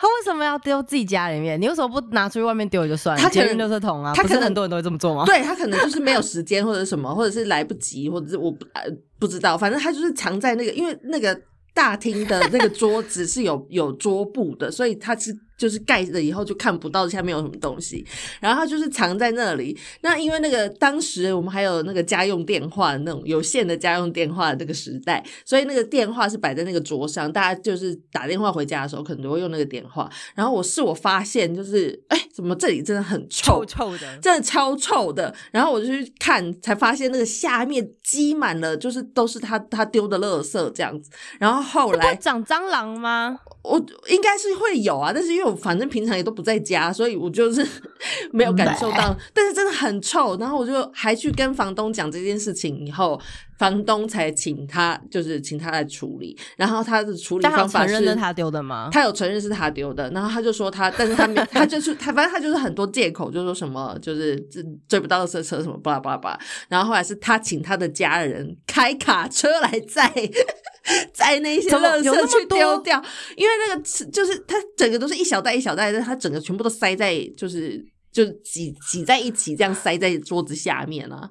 [0.00, 1.60] 他为什么要丢自己家里面？
[1.60, 3.20] 你为什么不拿出去外面丢也就算了？
[3.20, 5.24] 他可能捷运垃圾桶啊，他可能很多人都会这么做吗？
[5.26, 8.82] 对他可能就是没有时间或者是什么，或者是来不及，或者是我不呃
[9.18, 11.36] 不知道，反正他就是藏在那个，因为那个
[11.74, 18.06] 大厅的那个桌子是有有桌布的，所以他是就是盖了以后就看不到下面有什么东西，
[18.40, 19.76] 然后他就是藏在那里。
[20.00, 30.08] 那因为那个当时我们还有那个家用电话那种有线的家用电话的那个时代，所以那个电话是摆在那个桌上，大家就是打电话回家的时候可能都会用那个电话。
[30.34, 35.34] 然后我是我发现就是，哎，怎么这里真的很臭臭臭的，真的超臭的。
[35.50, 41.10] 然后我就去看，才发现那个下面积满了，就是都是他他丢的垃圾这样子。
[41.40, 43.38] 然后后来长蟑螂吗？
[43.64, 43.76] 我
[44.08, 47.66] 应该是会有啊，但是因为我反正平常也都不在家，所以我就是
[48.32, 49.16] 没有感受到。
[49.32, 53.20] 但是真的很臭，然后我就还去跟房东讲这件事情，以后
[53.58, 56.38] 房东才请他就是请他来处理。
[56.56, 58.88] 然后他的处理方法是承认是他丢的吗？
[58.92, 70.10] 他有承认是他丢的，然后他就说他，但是他没，他就是他，反正他就是很多借口，就说什么就是追追不到垃圾车什么巴拉巴拉巴拉，然后后来是他请他的家人开卡车来载
[71.12, 73.02] 载那些垃圾去丢掉，
[73.36, 81.28] 因为那个就是他整个都是一小袋一小袋的，他整个全部都塞在就是就挤挤在一起，这样塞在桌子下面啊，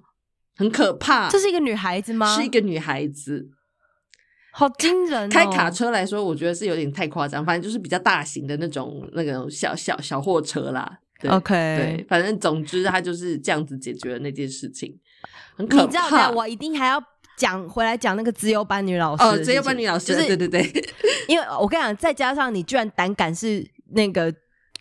[0.58, 1.30] 很可怕。
[1.30, 2.36] 这是一个女孩子吗？
[2.36, 3.48] 是一个女孩子，
[4.52, 5.30] 好惊人、哦！
[5.32, 11.00] 开卡车来说，我觉得是有点太夸张，反正就是比较大型的那种那种小小小货车啦。
[11.20, 14.96] 对 OK 对，反正总之他就是这样子解决了那件事情，
[15.56, 16.30] 很可你知道怕。
[16.30, 17.02] 我一定还要
[17.36, 19.46] 讲回来讲那个资优班女老师的哦，事情。
[19.46, 20.86] 只有班女老师，就是对对对，
[21.28, 24.32] 因为我跟你讲，再加上你居然胆敢是那个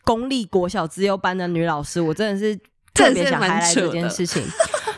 [0.04, 2.54] 公立国小资优班的女老师，我真的是
[2.92, 4.42] 特别想真的是蛮 highlight 扯的这件事情。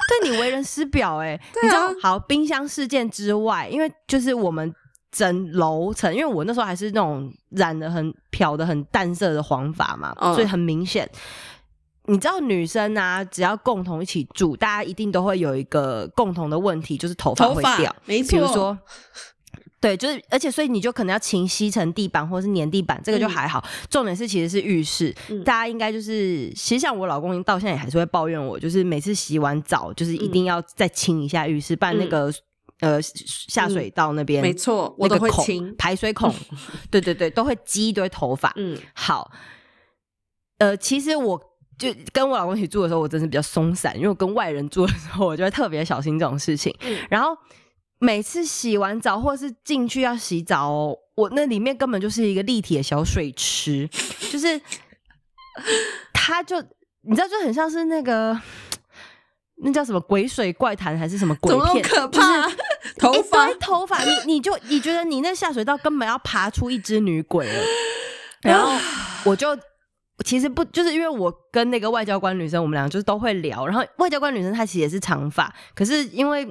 [0.08, 4.74] 对你为人师表、哎、你知道，好冰箱事件之外，因为就是我们
[5.12, 11.08] 整楼层，因为我那时候还是那种染的很漂的很淡色的黄发嘛，所以很明显。
[12.10, 17.94] 你知道女生啊，只要共同一起住，大家一定都会有一个共同的问题，就是头发头发会掉。
[18.06, 18.78] 没错，比如说，
[19.80, 23.64] 对，就是而且所以你就可能要勤吸尘地板或者是粘地板，这个就嗯还好。
[23.88, 32.32] 重点是其实是浴室，嗯大家应该就是，其实像我老公到现在也还是会抱怨我，就是每次洗完澡就是一定要再清一下浴室，不然那个、
[32.80, 35.76] 呃下水道那边、嗯没错，我都那个孔会清。
[35.76, 36.34] 排水孔，
[36.90, 38.52] 对对对，都会积一堆头发。
[38.56, 39.30] 嗯好，
[40.58, 41.40] 呃，其实我
[41.78, 46.76] 就跟我老公一起住的时候，我真是比较松散，因为我跟外人住的时候，我就会特别小心这种事情。
[46.80, 47.36] 嗯然后
[47.98, 53.88] 每次洗完澡或是进去要洗澡哦，我那里面根本就是一个立体的小水池，
[54.30, 54.60] 就是
[56.12, 56.60] 它就
[57.02, 58.40] 你知道，就很像是那个。
[59.60, 61.82] 那叫什么鬼水怪谈还是什么鬼片？
[61.82, 62.48] 可怕？
[62.96, 67.64] 头 一发堆头发，你你就你觉得你那下水道根本要爬出一只女鬼了，
[68.42, 68.72] 然后
[69.24, 69.58] 我就。
[70.24, 73.64] 其实不，就是因为我跟那个外交官女生，我们俩就是都会聊。
[73.64, 76.44] 然后外交官女生她其实也是长发，可是因为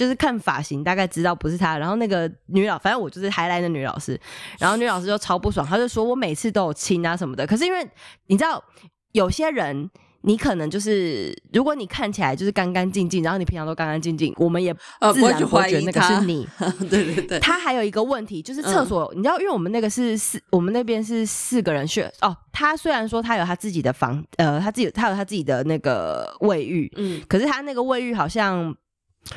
[0.00, 1.76] 就是看发型大概知道不是她。
[1.76, 4.18] 然后那个女老，反正我就是还来的女老师，
[4.58, 7.46] 然后女老师就超不爽，她就说我每次都有亲啊什么的。
[7.46, 7.86] 可是因为
[8.28, 8.64] 你知道
[9.12, 9.90] 有些人。
[10.22, 14.70] 你可能就是，如果你看起来就是干干净净，然后你平常都干干净净，我们也
[15.00, 16.46] 呃，自然不会觉得那个是你。
[16.90, 22.36] 对对对，他还有一个问题，就是厕所，你知道，因为我们那个是四，我们那边是四个人去哦。
[22.52, 28.76] 他虽然说他有他自己的房，呃，他自己他有他自己的那个卫浴，嗯可是他那个卫浴好像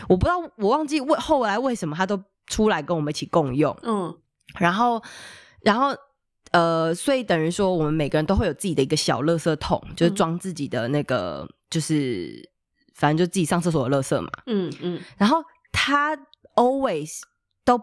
[0.08, 4.16] 我不知道，我忘记为后来为什么他都出来跟我们一起共用，嗯
[4.58, 5.02] 然后，
[5.62, 5.96] 然后。
[6.52, 12.48] 呃，所以等于说，我们每个人都会有自己的一个小垃圾桶，就是嗯装自己的那个，就是
[12.94, 14.30] 反正就自己上厕所的垃圾嘛。
[14.46, 16.16] 嗯嗯然后他
[16.54, 17.22] always
[17.66, 17.82] 都，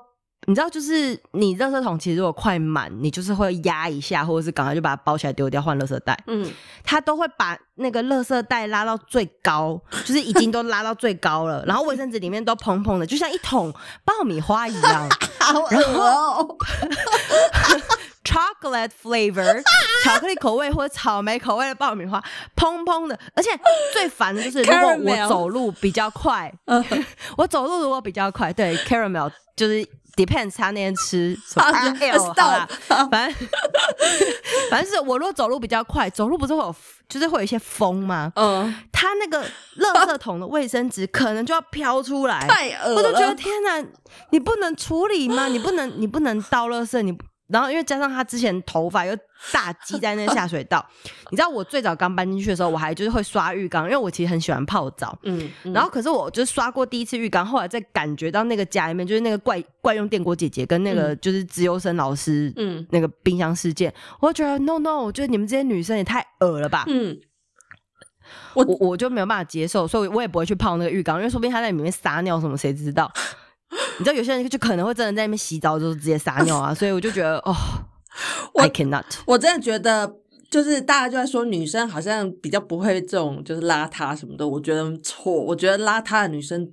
[0.51, 6.19] 你知道，就是你垃圾桶其实如果快满，你就是会压一下，或者是赶快就把它包起来丢掉，换垃圾袋。
[6.27, 6.51] 嗯，
[6.83, 13.73] 他都会把那个垃圾袋拉到最高，就是已经都拉到最高了，然后卫生纸里面都蓬蓬的，就像一桶
[14.05, 16.57] 爆米花一样 好恶哦，，
[18.27, 19.63] chocolate flavor
[20.03, 22.21] 巧克力口味或者草莓口味的爆米花，
[22.57, 23.17] 砰砰的。
[23.37, 23.51] 而且
[23.93, 26.85] 最烦的就是，如果我走路比较快，嗯。
[27.39, 29.87] 我走路如果比较快，对 caramel 就是
[30.25, 31.63] depends 他那天吃什么。
[31.63, 33.49] 啊啊哎呦好啦 stop 反正
[34.71, 36.75] 反正是我如果走路比较快，走路不是会有
[37.09, 38.33] 就是会有一些风吗？
[38.37, 39.45] 嗯，他那个
[39.79, 43.85] 垃圾桶的卫生纸可能就要飘出来，太恶我就觉得，天哪，
[44.31, 45.49] 你不能处理吗？
[45.49, 49.17] 你不能，你不能倒垃圾，你不然后因为加上他之前头发又
[49.53, 50.85] 大积在那个下水道，
[51.31, 55.19] 你知道我最早刚搬进去的时候，我还就是会刷浴缸，因为我其实很喜欢泡澡。
[55.25, 66.85] 嗯，嗯然后可是我就刷过第一次浴缸，后来再感觉到那个家里面就是那个怪怪用电锅姐姐跟那个就是资优生老师，嗯那个冰箱事件，我就觉得 no no，我觉得你们这些女生也太恶了吧。
[66.87, 67.19] 嗯，
[68.55, 73.11] 我我就没有办法接受，所以我也不会去泡那个浴缸，因为说不定他在里面撒尿什么，谁知道？
[73.99, 77.55] 你知道有些人就可能会真的在那边洗澡就直接撒尿啊，所以我就觉得哦
[78.55, 79.05] 我，I cannot。
[79.27, 80.17] 我真的觉得。
[80.51, 85.33] 就是大家就在说女生好像比较不会这种就是邋遢什么的，我觉得错。
[85.33, 86.69] 我觉得邋遢的女生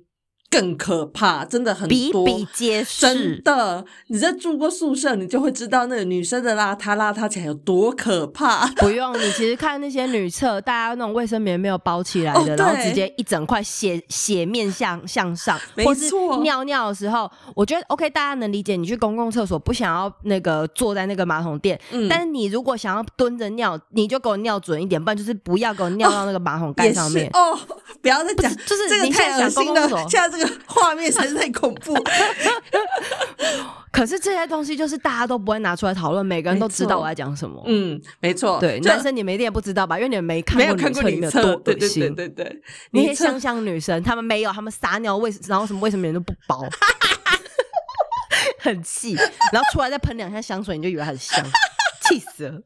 [0.50, 2.24] 更可怕，真的很多。
[2.24, 3.40] 比比皆真是。
[3.42, 8.66] 的，你在住过宿舍，你就会知道那个女生的邋遢邋遢起来有多可怕。
[8.76, 18.76] 不用，你其实看那些女厕，大家那种卫生棉没有包起来的，哦然后直接一整块斜斜面向向上，没或是错尿尿的时候，我觉得 OK，大家能理解。
[18.76, 27.28] 你去公共厕所不想要那个坐在那个马桶垫，嗯但是你如果想要蹲着尿，你就给我尿准一点，不然就是不要给我尿到那个马桶盖上面。
[27.32, 27.58] 哦，
[28.00, 31.94] 不要再讲，就是这个你现在太恶心了想公共厕，所画面实在是太恐怖。
[33.90, 37.60] 可是这些东西就是大家都不会拿出来讨论，每个人都知道我在讲什么。
[37.66, 39.96] 嗯，没错，对，男生你们一定也不知道吧？
[39.96, 41.88] 因为你们没看没有过看过女女厕里面有多厕，对对。
[41.88, 42.62] 对对对，
[42.92, 46.64] 那些香香女生，她们没有，她们撒尿为，然后什么为什么人都不包，
[48.60, 49.14] 很气，
[49.52, 51.44] 然后出来再喷两下香水，你就以为很香，
[52.02, 52.60] 气死了。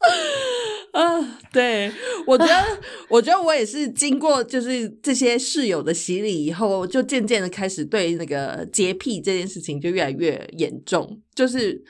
[0.92, 1.92] 啊，对，
[2.26, 11.84] 我觉得，我觉得我也是经过就是这些室友的洗礼以后，就渐渐的开始对那个洁癖这件事情就越来越严重，就是。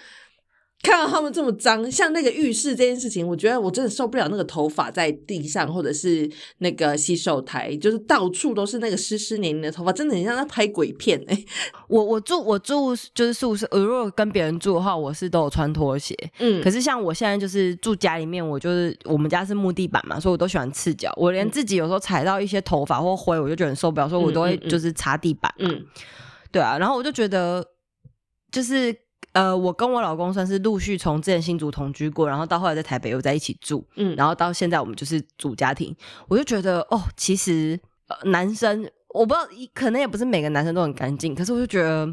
[0.83, 11.45] 看到他们这么脏，像那个浴室这件事情，我觉得我真的受不了那个头发在地上，或者是那个洗手台，就是到处都是那个湿湿黏黏的头发，真的很像在拍鬼片哎、
[11.89, 16.17] 我我住我住就是宿舍，我如果跟别人住的话，我是都有穿拖鞋。
[16.39, 21.13] 嗯可是像我现在就是住家里面，我就是我们家是木地板嘛，所以我都喜欢赤脚。
[21.17, 25.53] 我连自己有时候踩到一些头发或灰，我就觉得很受不了，所以我都会就是擦地板。
[25.59, 25.85] 嗯
[26.51, 27.65] 对啊，然后我就觉得，
[28.51, 28.93] 就是
[29.33, 35.95] 呃，我跟我老公算是陆续从之前新竹同居过，然后到后来在台北又在一起住，嗯，然后到现在我们就是主家庭，
[36.29, 37.79] 我就觉得哦，其实、
[38.09, 42.09] 呃、男生我不知道，可能也不是每个男生都很干净，可是我就觉得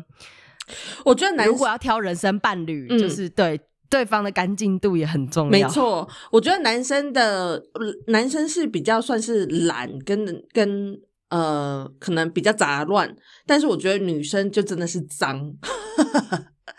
[1.04, 3.60] 我觉得男如果要挑人生伴侣，嗯就是对
[3.90, 5.52] 对方的干净度也很重要。
[5.52, 11.00] 没，错，我觉得男生的呃男生是比较算是懒跟跟
[11.30, 13.14] 呃，可能比较杂乱，
[13.46, 15.54] 但是我觉得女生就真的是脏。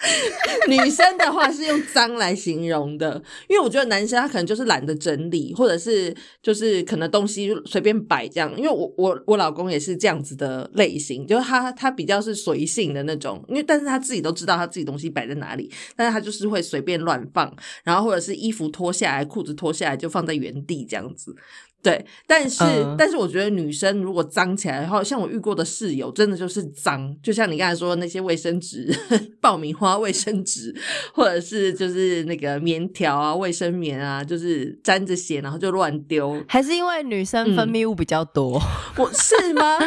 [0.68, 8.52] 女生的话是用脏来形容的，因为我觉得男生他可能就是懒得整理，或者是就是可能东西随便摆这样。
[8.56, 21.34] 因为我我我老公也是这样子的类型，就是他他比较是随性的那种，因为但是他自己都知道他自己东西摆在哪里，但是他就是会随便乱放，然后或者是衣服脱下来、裤子脱下来就放在原地这样子。
[21.80, 28.92] 对，但是、嗯但是我觉得女生如果脏起来的话，像我遇过的室友，真的就是脏，就像你刚才说的那些卫生纸、
[29.40, 30.74] 爆米花卫生纸，
[31.14, 36.42] 或者是就是那个棉条啊、卫生棉啊，就是沾着血然后就乱丢。
[36.48, 38.60] 还是因为女生分泌物比较多，
[38.98, 39.78] 我是吗？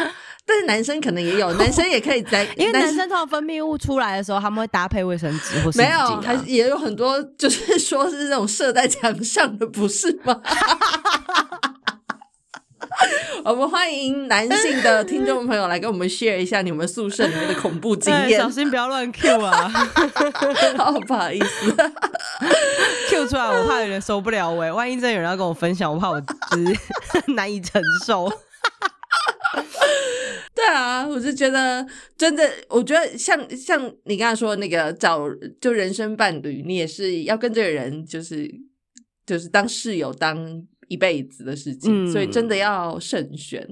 [0.44, 10.40] 但是男生可能也有，男生也可以在， 因为男生通常分泌物出来的时候，他们会搭配卫生纸没有，巾啊还是也有很多，就是说是那种射在墙上的，不是吗？
[13.44, 18.50] 我们欢迎男性的听众朋友来跟我们 share 一下你们宿舍里面的恐怖经验哎小。
[18.50, 19.68] 心不要乱 Q 啊
[20.76, 21.74] 好，不好意思，，
[23.08, 28.30] Q 出来我怕有人受不了喂、万一真的有人要跟我分享，我怕我就是难以承受。
[30.54, 31.84] 对啊，我是觉得
[32.16, 35.20] 真的，我觉得像像你刚才说的那个找
[35.60, 38.48] 就人生伴侣，你也是要跟这个人就是
[39.26, 40.36] 就是当室友当
[40.92, 43.66] 一辈子的事情，嗯所以真的要慎选。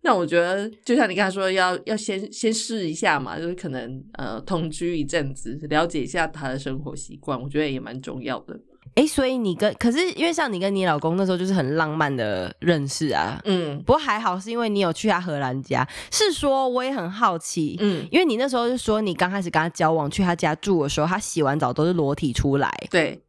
[0.00, 8.58] 那我觉得，就像你刚才说，要要先先试一下嘛，就是可能呃同居一阵子，了解一下他的生活习惯，我觉得也蛮重要的。
[8.94, 15.86] 哎、所以你跟可是因为像你跟你老公那时候就是很浪漫的认识啊，嗯不过还好是因为你有去他荷兰家。
[16.10, 22.72] 是说我也很好奇，嗯，因为你那时候就说你刚开始跟他交往去他家住的时候，他洗完澡都是裸体出来。
[22.90, 23.20] 对，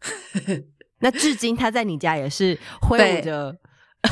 [1.02, 3.56] 那至今他在你家也是挥舞着。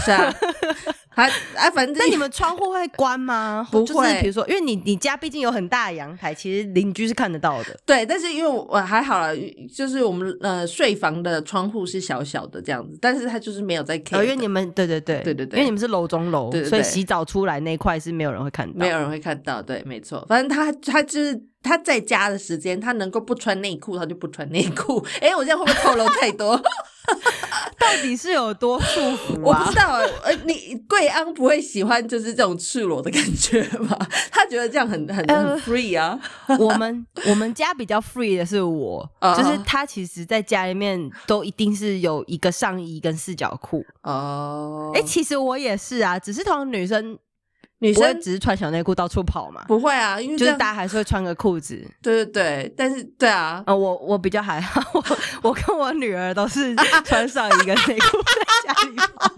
[0.05, 0.33] 是啊，
[1.13, 3.67] 他哎，反正那你们窗户会关吗？
[3.73, 7.77] 就是不会比如说，因为你你家毕竟有很大的阳台，其实邻居是看得到的。
[7.85, 9.35] 对，但是因为我还好了，
[9.75, 25.05] 就是我们呃睡房的窗户是小小的这样子，但是它就是没有在 K，、哦，因为你们对对对对对对因为你们是楼中楼，所以洗澡出来那块是没有人会看到，没有人会看到，对，没错，反正他他就是他在家的时间，他能够不穿内裤，他就不穿内裤。
[25.21, 26.59] 哎，我这样会不会透露太多？
[27.81, 29.77] 到底是有多束缚啊我不知？
[29.79, 33.99] 道，呃，你贵安不会喜欢就是这种赤裸的感觉吧？
[34.31, 36.21] 他觉得这样很很很呃 free 啊。
[36.59, 43.83] 我们我们家比较 free 的是我，啊就是他其实在家里面都一定是有一个上衣跟四角裤。
[44.03, 47.19] 哦，哎、其实我也是啊，只是同女生
[47.81, 51.77] 女生只是穿小内裤到处跑嘛，不会啊，因为就是大家还是会穿个裤子。
[52.03, 55.05] 对对对，但是对啊，呃，我我比较还好，我
[55.43, 56.75] 我跟我女儿都是
[57.05, 58.19] 穿上一个内裤
[58.65, 59.33] 在家里跑，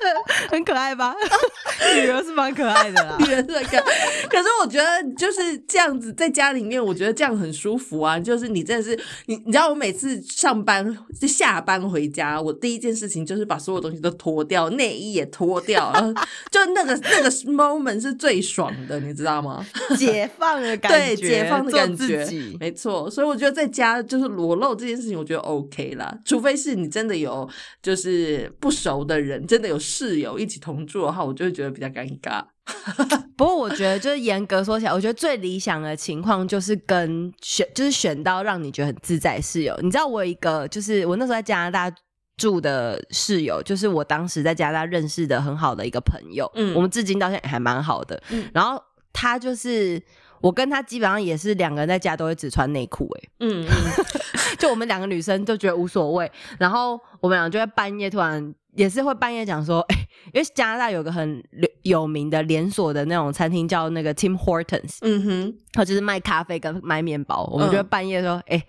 [0.50, 1.14] 很可爱吧？
[1.94, 3.26] 女儿是蛮可爱的啦 女。
[3.26, 3.82] 人是个，
[4.30, 4.86] 可是我觉得
[5.16, 8.18] 就是这样子，在家里面，我觉得这样很舒服啊。
[8.18, 16.12] 就是你真的是你，你知道，我每次上班就下班回家，我第一件事情就是把所有东西都脱掉，内衣也脱掉，然后
[16.50, 19.64] 就那个那个 moment 是最爽的，你知道吗？
[19.96, 22.26] 解放的感对，觉，解放的做感觉
[22.58, 23.10] 没错。
[23.10, 26.16] 所以我觉得在家就是裸露这件事情，我觉得 OK 啦。
[26.24, 27.48] 除非是你真的有
[27.82, 32.42] 就是不熟的人，真的有室友一起同住的话，我就会觉得比较尴尬。
[33.36, 39.78] 不过我觉得，就是严格说起来，我觉得最理想的情况就是跟选，就是选到让你觉得很自在室友。
[39.82, 41.96] 你知道，我有一个，就是我那时候在加拿大
[42.36, 48.20] 住的室友，就是我当时在加拿大认识的很好的一个朋友，嗯我们至今到现在还蛮好的。
[48.30, 48.82] 嗯然后
[49.12, 50.02] 他就是
[50.40, 53.70] 我跟他基本上也是两个人在家都会只穿内裤，哎，嗯嗯，
[54.58, 59.96] 就我们两个女生就觉得无所谓，然后我们俩就在半夜突然也是会半夜讲说，哎、
[60.32, 68.62] 因为加拿大有个很有有名的连锁的那种餐厅叫那个 Tim Hortons，嗯哼，它就是卖咖啡跟卖面包，我们嗯就会半夜说，哎、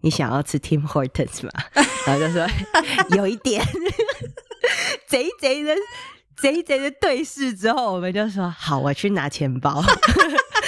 [0.00, 1.50] 你想要吃 Tim Hortons 吗？
[2.06, 2.46] 然后就说
[3.16, 3.64] 有一点，
[5.06, 5.74] 贼贼的。
[6.42, 9.80] 贼贼的对视之后，我们就说好，我去拿钱包。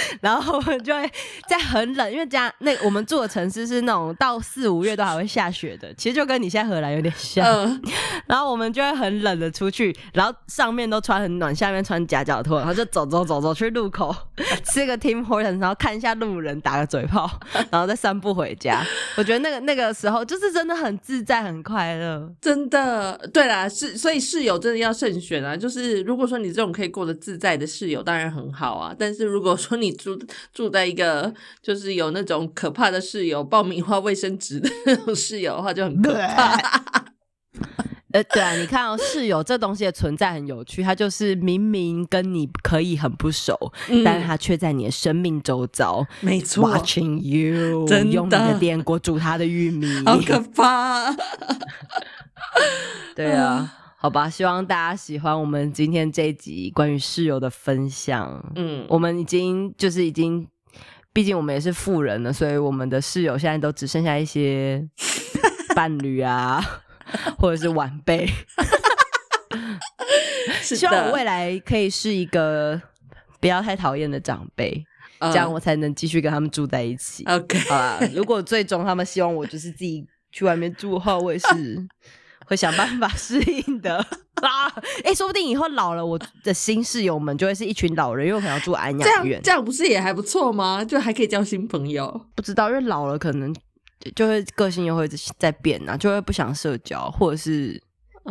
[0.21, 1.09] 然后我们就会
[1.47, 7.45] 在很冷，因为家那我们住的城市是那种到四五月都还会下雪的，其实就跟你现在荷兰有点像。
[7.45, 7.81] 嗯，
[8.25, 14.15] 然后我们就会很冷的出去，然后上面都穿很暖，下面穿夹脚拖，然后就走走走走去路口
[14.63, 17.29] 吃个 Tim Hortons，然后看一下路人，打个嘴炮，
[17.69, 18.83] 然后再散步回家。
[19.17, 22.31] 我觉得那个那个时候就是真的很自在，很快乐。
[22.41, 25.57] 真的，对啦，是所以室友真的要慎选啊。
[25.65, 28.95] 就是如果说你这种可以过得自在的室友，当然很好啊。
[28.95, 30.15] 但是如果说你住
[30.53, 36.55] 住在一个就是有那种可怕的室友，爆米花卫生纸的那种室友的话，就很可怕。
[38.13, 43.57] 呃，对啊，你看哦，室友这东西的存在很有趣，它就是明明跟你可以很不熟，
[44.05, 51.11] 但是他却在你的生命周遭，没错，watching you，真的用你的电锅煮他的玉米，好可怕。
[53.15, 58.39] 对啊， 好吧，希望大家喜欢我们今天这一集关于室友的分享。
[58.55, 60.47] 嗯，我们已经就是已经，
[61.11, 64.87] 毕竟我们也是富人了，所以我们的室友现在都只剩下一些
[65.75, 66.63] 伴侣啊，
[67.39, 68.29] 或者是晚辈。
[70.61, 72.79] 希望我未来可以是一个
[73.39, 74.85] 不要太讨厌的长辈，
[75.17, 77.23] 嗯这样我才能继续跟他们住在一起。
[77.25, 81.87] OK，好啦，如果最终他们希望我就是自己去外面住的话，我也是
[82.45, 83.97] 会想办法 适应的
[84.41, 84.71] 啊。
[85.03, 89.41] 哎、说不定以后老了，我的新室友们就会是一群老人，因为我可能要住安这样养院。
[89.43, 90.83] 这样不是也还不错吗？
[90.85, 92.25] 就还可以交新朋友。
[92.35, 93.61] 不知道，因为老了可能就
[94.15, 95.07] 就会个性又会
[95.39, 97.81] 在变啊，就会不想社交，或者是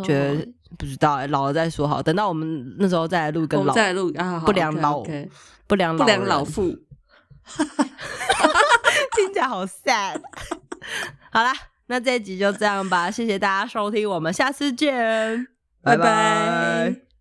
[0.02, 0.46] 觉得、哦
[0.76, 2.02] 不知道、欸，老了再说好。
[2.02, 5.00] 等到我们那时候再来录跟老们再来录啊，不良老
[5.68, 6.76] 不良不良人老妇。
[9.14, 10.20] 听起来好 sad。
[11.30, 11.52] 好啦，
[11.86, 15.46] 那这一集就这样吧，谢谢大家收听，我们下次见，
[15.82, 17.13] 拜拜